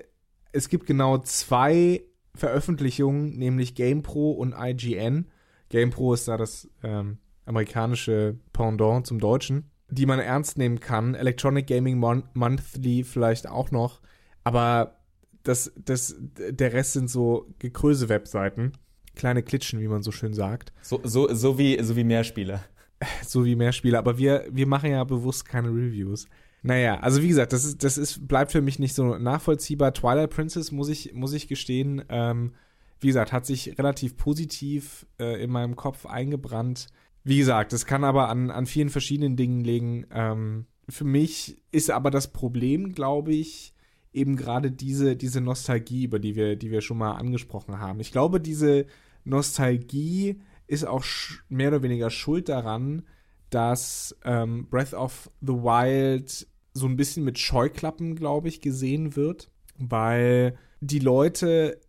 es 0.51 0.69
gibt 0.69 0.85
genau 0.85 1.19
zwei 1.19 2.03
Veröffentlichungen, 2.35 3.37
nämlich 3.37 3.75
GamePro 3.75 4.31
und 4.31 4.55
IGN 4.57 5.27
GamePro 5.73 6.13
ist 6.13 6.27
da 6.27 6.37
das 6.37 6.69
ähm, 6.83 7.17
amerikanische 7.45 8.37
Pendant 8.53 9.07
zum 9.07 9.19
Deutschen, 9.19 9.71
die 9.89 10.05
man 10.05 10.19
ernst 10.19 10.55
nehmen 10.57 10.79
kann. 10.79 11.15
Electronic 11.15 11.65
Gaming 11.65 11.97
Mon 11.97 12.23
Monthly 12.33 13.03
vielleicht 13.03 13.49
auch 13.49 13.71
noch, 13.71 13.99
aber 14.43 14.99
das, 15.41 15.73
das, 15.75 16.15
der 16.19 16.73
Rest 16.73 16.93
sind 16.93 17.09
so 17.09 17.47
gekröse 17.57 18.07
Webseiten. 18.07 18.73
Kleine 19.15 19.41
Klitschen, 19.41 19.79
wie 19.81 19.87
man 19.87 20.03
so 20.03 20.11
schön 20.11 20.33
sagt. 20.33 20.73
So, 20.83 21.01
so, 21.03 21.33
so, 21.33 21.57
wie, 21.57 21.81
so 21.83 21.95
wie 21.95 22.05
Mehrspieler. 22.05 22.63
So 23.25 23.43
wie 23.43 23.57
Mehrspieler, 23.57 23.99
aber 23.99 24.17
wir, 24.17 24.45
wir 24.49 24.65
machen 24.65 24.89
ja 24.89 25.03
bewusst 25.03 25.43
keine 25.43 25.67
Reviews. 25.67 26.25
Naja, 26.61 27.01
also 27.01 27.21
wie 27.21 27.27
gesagt, 27.27 27.51
das 27.51 27.65
ist, 27.65 27.83
das 27.83 27.97
ist, 27.97 28.29
bleibt 28.29 28.53
für 28.53 28.61
mich 28.61 28.79
nicht 28.79 28.95
so 28.95 29.17
nachvollziehbar. 29.17 29.93
Twilight 29.93 30.29
Princess, 30.29 30.71
muss 30.71 30.87
ich, 30.87 31.13
muss 31.13 31.33
ich 31.33 31.49
gestehen, 31.49 32.05
ähm, 32.07 32.53
wie 33.03 33.07
gesagt, 33.07 33.33
hat 33.33 33.45
sich 33.45 33.77
relativ 33.77 34.17
positiv 34.17 35.05
äh, 35.19 35.43
in 35.43 35.51
meinem 35.51 35.75
Kopf 35.75 36.05
eingebrannt. 36.05 36.87
Wie 37.23 37.37
gesagt, 37.37 37.73
es 37.73 37.85
kann 37.85 38.03
aber 38.03 38.29
an, 38.29 38.49
an 38.49 38.65
vielen 38.65 38.89
verschiedenen 38.89 39.35
Dingen 39.35 39.63
liegen. 39.63 40.05
Ähm, 40.11 40.65
für 40.89 41.03
mich 41.05 41.61
ist 41.71 41.91
aber 41.91 42.11
das 42.11 42.33
Problem, 42.33 42.93
glaube 42.93 43.33
ich, 43.33 43.73
eben 44.13 44.35
gerade 44.35 44.71
diese, 44.71 45.15
diese 45.15 45.41
Nostalgie, 45.41 46.03
über 46.05 46.19
die 46.19 46.35
wir, 46.35 46.55
die 46.55 46.71
wir 46.71 46.81
schon 46.81 46.97
mal 46.97 47.13
angesprochen 47.13 47.79
haben. 47.79 47.99
Ich 47.99 48.11
glaube, 48.11 48.39
diese 48.39 48.85
Nostalgie 49.23 50.41
ist 50.67 50.85
auch 50.85 51.03
mehr 51.49 51.69
oder 51.69 51.83
weniger 51.83 52.09
schuld 52.09 52.49
daran, 52.49 53.03
dass 53.49 54.15
ähm, 54.23 54.67
Breath 54.69 54.93
of 54.93 55.29
the 55.41 55.53
Wild 55.53 56.47
so 56.73 56.87
ein 56.87 56.95
bisschen 56.95 57.23
mit 57.23 57.37
Scheuklappen, 57.37 58.15
glaube 58.15 58.47
ich, 58.47 58.61
gesehen 58.61 59.15
wird, 59.15 59.51
weil 59.77 60.57
die 60.81 60.99
Leute 60.99 61.79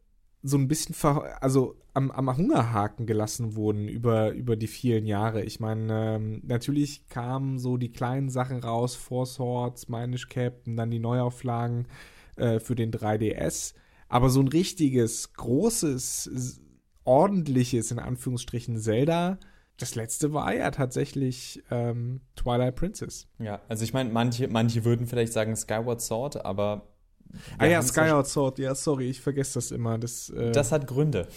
so 0.46 0.58
ein 0.58 0.68
bisschen 0.68 0.94
ver 0.94 1.42
also 1.42 1.74
am, 1.94 2.10
am 2.10 2.36
Hungerhaken 2.36 3.06
gelassen 3.06 3.56
wurden 3.56 3.88
über, 3.88 4.32
über 4.32 4.56
die 4.56 4.66
vielen 4.66 5.06
Jahre. 5.06 5.42
Ich 5.42 5.58
meine, 5.58 6.16
ähm, 6.16 6.42
natürlich 6.44 7.08
kamen 7.08 7.58
so 7.58 7.78
die 7.78 7.92
kleinen 7.92 8.28
Sachen 8.28 8.58
raus, 8.58 8.94
Four 8.94 9.24
Swords, 9.24 9.88
Minish 9.88 10.28
Captain, 10.28 10.76
dann 10.76 10.90
die 10.90 10.98
Neuauflagen 10.98 11.88
äh, 12.36 12.60
für 12.60 12.74
den 12.74 12.92
3DS. 12.92 13.74
Aber 14.08 14.28
so 14.28 14.40
ein 14.40 14.48
richtiges, 14.48 15.32
großes, 15.32 16.60
ordentliches, 17.04 17.90
in 17.90 17.98
Anführungsstrichen, 17.98 18.76
Zelda, 18.76 19.38
das 19.78 19.94
letzte 19.94 20.34
war 20.34 20.54
ja 20.54 20.70
tatsächlich 20.70 21.62
ähm, 21.70 22.20
Twilight 22.36 22.76
Princess. 22.76 23.28
Ja, 23.38 23.62
also 23.68 23.82
ich 23.82 23.94
meine, 23.94 24.10
manche, 24.10 24.46
manche 24.48 24.84
würden 24.84 25.06
vielleicht 25.06 25.32
sagen 25.32 25.56
Skyward 25.56 26.02
Sword, 26.02 26.44
aber 26.44 26.93
ah 27.58 27.66
ja, 27.66 27.82
Skyward 27.82 28.26
Sword, 28.26 28.58
ja, 28.58 28.74
sorry, 28.74 29.10
ich 29.10 29.20
vergesse 29.20 29.54
das 29.54 29.70
immer. 29.70 29.98
Das, 29.98 30.30
äh, 30.30 30.52
das 30.52 30.72
hat 30.72 30.86
Gründe. 30.86 31.28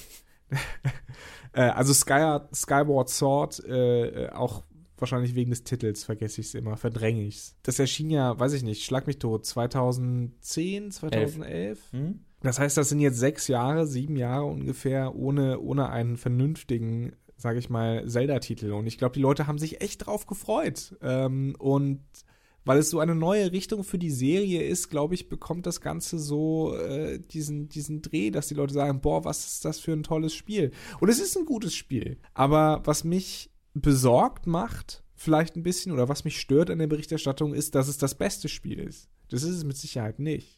äh, 1.54 1.62
also 1.62 1.94
Sky, 1.94 2.40
Skyward 2.54 3.10
Sword, 3.10 3.64
äh, 3.66 4.30
auch 4.34 4.64
wahrscheinlich 4.98 5.36
wegen 5.36 5.52
des 5.52 5.64
Titels 5.64 6.04
vergesse 6.04 6.42
ich 6.42 6.48
es 6.48 6.54
immer, 6.56 6.78
verdränge 6.78 7.24
ich 7.24 7.38
es. 7.38 7.56
Das 7.64 7.80
erschien 7.80 8.10
ja, 8.10 8.40
weiß 8.40 8.54
ich 8.54 8.64
nicht, 8.64 8.84
schlag 8.84 9.08
mich 9.08 9.20
tot, 9.20 9.46
2010, 9.46 10.92
2011. 10.92 11.80
Hm? 11.92 12.20
Das 12.42 12.60
heißt, 12.60 12.78
das 12.78 12.90
sind 12.90 13.00
jetzt 13.00 13.20
sechs 13.20 13.48
Jahre, 13.48 13.88
sieben 13.88 14.16
Jahre 14.16 14.46
ungefähr 14.46 15.16
ohne, 15.16 15.60
ohne 15.60 15.90
einen 15.90 16.18
vernünftigen, 16.18 17.14
sage 17.36 17.60
ich 17.60 17.70
mal, 17.70 18.08
Zelda-Titel. 18.08 18.72
Und 18.72 18.88
ich 18.88 18.98
glaube, 18.98 19.14
die 19.14 19.22
Leute 19.22 19.48
haben 19.48 19.58
sich 19.58 19.82
echt 19.82 20.06
drauf 20.06 20.28
gefreut. 20.28 20.96
Ähm, 21.02 21.56
und 21.60 22.02
weil 22.68 22.80
es 22.80 22.90
so 22.90 23.00
eine 23.00 23.16
neue 23.16 23.52
Richtung 23.52 23.84
für 23.84 23.98
die 23.98 24.12
Serie 24.12 24.62
ist, 24.62 24.90
glaube 24.90 25.16
ich, 25.16 25.30
bekommt 25.30 25.66
das 25.66 25.80
Ganze 25.80 26.20
so 26.20 26.76
äh, 26.76 27.18
diesen, 27.18 27.70
diesen 27.70 28.02
Dreh, 28.02 28.30
dass 28.30 28.48
die 28.48 28.56
Leute 28.56 28.74
sagen, 28.74 29.00
boah, 29.00 29.24
was 29.24 29.48
ist 29.48 29.66
das 29.66 29.80
für 29.80 29.94
ein 29.94 30.04
tolles 30.04 30.34
Spiel. 30.34 30.72
Und 31.00 31.10
es 31.10 31.20
ist 31.20 31.38
ein 31.38 31.46
gutes 31.46 31.74
Spiel. 31.74 32.18
Aber 32.34 32.82
was 32.84 33.04
mich 33.04 33.52
besorgt 33.74 34.48
macht, 34.48 35.04
vielleicht 35.16 35.56
ein 35.56 35.64
bisschen, 35.64 35.94
oder 35.94 36.10
was 36.10 36.26
mich 36.26 36.40
stört 36.40 36.70
an 36.70 36.80
der 36.80 36.88
Berichterstattung, 36.88 37.54
ist, 37.54 37.74
dass 37.74 37.88
es 37.88 37.98
das 37.98 38.16
beste 38.16 38.50
Spiel 38.50 38.80
ist. 38.80 39.10
Das 39.30 39.44
ist 39.44 39.56
es 39.56 39.64
mit 39.64 39.78
Sicherheit 39.78 40.20
nicht. 40.20 40.57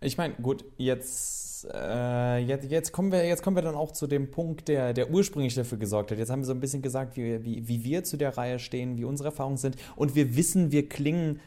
Ich 0.00 0.16
meine, 0.16 0.34
gut, 0.34 0.64
jetzt, 0.76 1.66
äh, 1.72 2.38
jetzt, 2.38 2.70
jetzt, 2.70 2.92
kommen 2.92 3.10
wir, 3.10 3.26
jetzt 3.26 3.42
kommen 3.42 3.56
wir 3.56 3.62
dann 3.62 3.74
auch 3.74 3.92
zu 3.92 4.06
dem 4.06 4.30
Punkt, 4.30 4.68
der, 4.68 4.92
der 4.92 5.10
ursprünglich 5.10 5.54
dafür 5.54 5.78
gesorgt 5.78 6.10
hat. 6.10 6.18
Jetzt 6.18 6.30
haben 6.30 6.40
wir 6.40 6.46
so 6.46 6.52
ein 6.52 6.60
bisschen 6.60 6.82
gesagt, 6.82 7.16
wie, 7.16 7.44
wie, 7.44 7.66
wie 7.66 7.84
wir 7.84 8.04
zu 8.04 8.16
der 8.16 8.36
Reihe 8.36 8.58
stehen, 8.58 8.96
wie 8.96 9.04
unsere 9.04 9.30
Erfahrungen 9.30 9.56
sind. 9.56 9.76
Und 9.96 10.14
wir 10.14 10.36
wissen, 10.36 10.70
wir 10.70 10.88
klingen 10.88 11.40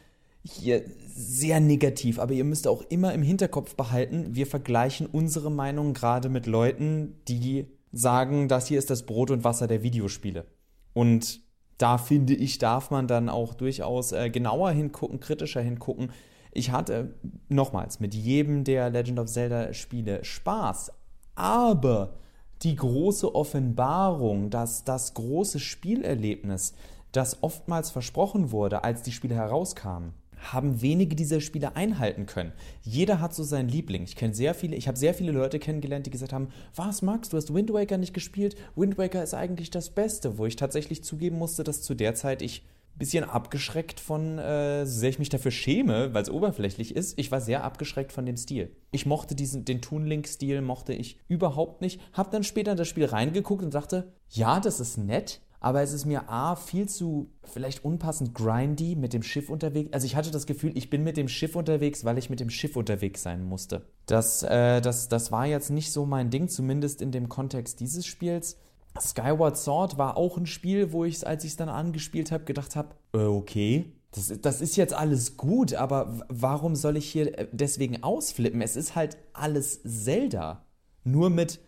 hier 0.44 0.82
sehr 1.06 1.60
negativ, 1.60 2.18
aber 2.18 2.32
ihr 2.32 2.44
müsst 2.44 2.66
auch 2.66 2.82
immer 2.88 3.14
im 3.14 3.22
Hinterkopf 3.22 3.74
behalten, 3.76 4.34
wir 4.34 4.46
vergleichen 4.46 5.06
unsere 5.06 5.50
Meinung 5.50 5.94
gerade 5.94 6.28
mit 6.28 6.46
Leuten, 6.46 7.20
die 7.28 7.66
sagen, 7.92 8.48
das 8.48 8.66
hier 8.66 8.78
ist 8.78 8.90
das 8.90 9.04
Brot 9.04 9.30
und 9.30 9.44
Wasser 9.44 9.66
der 9.66 9.82
Videospiele. 9.82 10.46
Und 10.94 11.40
da 11.78 11.98
finde 11.98 12.34
ich, 12.34 12.58
darf 12.58 12.90
man 12.90 13.06
dann 13.06 13.28
auch 13.28 13.54
durchaus 13.54 14.12
äh, 14.12 14.30
genauer 14.30 14.70
hingucken, 14.72 15.20
kritischer 15.20 15.60
hingucken, 15.60 16.10
ich 16.52 16.70
hatte 16.70 17.14
nochmals 17.48 18.00
mit 18.00 18.14
jedem 18.14 18.64
der 18.64 18.90
Legend 18.90 19.18
of 19.18 19.28
Zelda 19.28 19.72
Spiele 19.72 20.24
Spaß, 20.24 20.92
aber 21.34 22.14
die 22.62 22.76
große 22.76 23.34
Offenbarung, 23.34 24.50
dass 24.50 24.84
das 24.84 25.14
große 25.14 25.58
Spielerlebnis, 25.58 26.74
das 27.10 27.42
oftmals 27.42 27.90
versprochen 27.90 28.52
wurde, 28.52 28.84
als 28.84 29.02
die 29.02 29.12
Spiele 29.12 29.34
herauskamen, 29.34 30.14
haben 30.50 30.80
wenige 30.82 31.14
dieser 31.14 31.40
Spiele 31.40 31.76
einhalten 31.76 32.26
können. 32.26 32.52
Jeder 32.82 33.20
hat 33.20 33.34
so 33.34 33.44
seinen 33.44 33.68
Liebling. 33.68 34.02
Ich 34.02 34.16
kenne 34.16 34.34
sehr 34.34 34.54
viele, 34.54 34.76
ich 34.76 34.88
habe 34.88 34.98
sehr 34.98 35.14
viele 35.14 35.32
Leute 35.32 35.58
kennengelernt, 35.58 36.06
die 36.06 36.10
gesagt 36.10 36.32
haben, 36.32 36.48
was 36.74 37.02
Max, 37.02 37.28
du 37.28 37.36
hast 37.36 37.54
Wind 37.54 37.72
Waker 37.72 37.98
nicht 37.98 38.14
gespielt? 38.14 38.56
Wind 38.74 38.98
Waker 38.98 39.22
ist 39.22 39.34
eigentlich 39.34 39.70
das 39.70 39.90
Beste, 39.90 40.38
wo 40.38 40.46
ich 40.46 40.56
tatsächlich 40.56 41.04
zugeben 41.04 41.38
musste, 41.38 41.64
dass 41.64 41.82
zu 41.82 41.94
der 41.94 42.14
Zeit 42.14 42.42
ich 42.42 42.64
bisschen 43.02 43.24
abgeschreckt 43.24 43.98
von, 43.98 44.38
äh, 44.38 44.86
so 44.86 45.00
sehr 45.00 45.10
ich 45.10 45.18
mich 45.18 45.28
dafür 45.28 45.50
schäme, 45.50 46.14
weil 46.14 46.22
es 46.22 46.30
oberflächlich 46.30 46.94
ist, 46.94 47.18
ich 47.18 47.32
war 47.32 47.40
sehr 47.40 47.64
abgeschreckt 47.64 48.12
von 48.12 48.24
dem 48.24 48.36
Stil. 48.36 48.76
Ich 48.92 49.06
mochte 49.06 49.34
diesen, 49.34 49.64
den 49.64 49.82
Toon 49.82 50.06
Link-Stil 50.06 50.60
mochte 50.62 50.92
ich 50.92 51.18
überhaupt 51.26 51.80
nicht. 51.80 52.00
Hab 52.12 52.30
dann 52.30 52.44
später 52.44 52.70
in 52.70 52.76
das 52.76 52.86
Spiel 52.86 53.06
reingeguckt 53.06 53.64
und 53.64 53.74
dachte, 53.74 54.12
ja, 54.28 54.60
das 54.60 54.78
ist 54.78 54.98
nett, 54.98 55.40
aber 55.58 55.82
es 55.82 55.92
ist 55.92 56.06
mir 56.06 56.28
A, 56.28 56.54
viel 56.54 56.88
zu 56.88 57.32
vielleicht 57.42 57.84
unpassend 57.84 58.34
grindy 58.34 58.94
mit 58.94 59.12
dem 59.12 59.24
Schiff 59.24 59.50
unterwegs. 59.50 59.92
Also 59.92 60.06
ich 60.06 60.14
hatte 60.14 60.30
das 60.30 60.46
Gefühl, 60.46 60.70
ich 60.76 60.88
bin 60.88 61.02
mit 61.02 61.16
dem 61.16 61.26
Schiff 61.26 61.56
unterwegs, 61.56 62.04
weil 62.04 62.18
ich 62.18 62.30
mit 62.30 62.38
dem 62.38 62.50
Schiff 62.50 62.76
unterwegs 62.76 63.24
sein 63.24 63.44
musste. 63.44 63.82
Das, 64.06 64.44
äh, 64.44 64.80
das, 64.80 65.08
das 65.08 65.32
war 65.32 65.46
jetzt 65.46 65.70
nicht 65.70 65.90
so 65.90 66.06
mein 66.06 66.30
Ding, 66.30 66.48
zumindest 66.48 67.02
in 67.02 67.10
dem 67.10 67.28
Kontext 67.28 67.80
dieses 67.80 68.06
Spiels. 68.06 68.58
Skyward 69.00 69.56
Sword 69.56 69.98
war 69.98 70.16
auch 70.16 70.36
ein 70.36 70.46
Spiel, 70.46 70.92
wo 70.92 71.04
ich, 71.04 71.26
als 71.26 71.44
ich 71.44 71.52
es 71.52 71.56
dann 71.56 71.68
angespielt 71.68 72.30
habe, 72.30 72.44
gedacht 72.44 72.76
habe, 72.76 72.94
äh, 73.14 73.18
okay, 73.18 73.92
das, 74.12 74.32
das 74.40 74.60
ist 74.60 74.76
jetzt 74.76 74.94
alles 74.94 75.36
gut, 75.36 75.74
aber 75.74 76.20
warum 76.28 76.76
soll 76.76 76.96
ich 76.96 77.10
hier 77.10 77.38
äh, 77.38 77.48
deswegen 77.52 78.02
ausflippen? 78.02 78.60
Es 78.60 78.76
ist 78.76 78.94
halt 78.94 79.16
alles 79.32 79.82
Zelda. 79.82 80.66
Nur 81.04 81.30
mit 81.30 81.60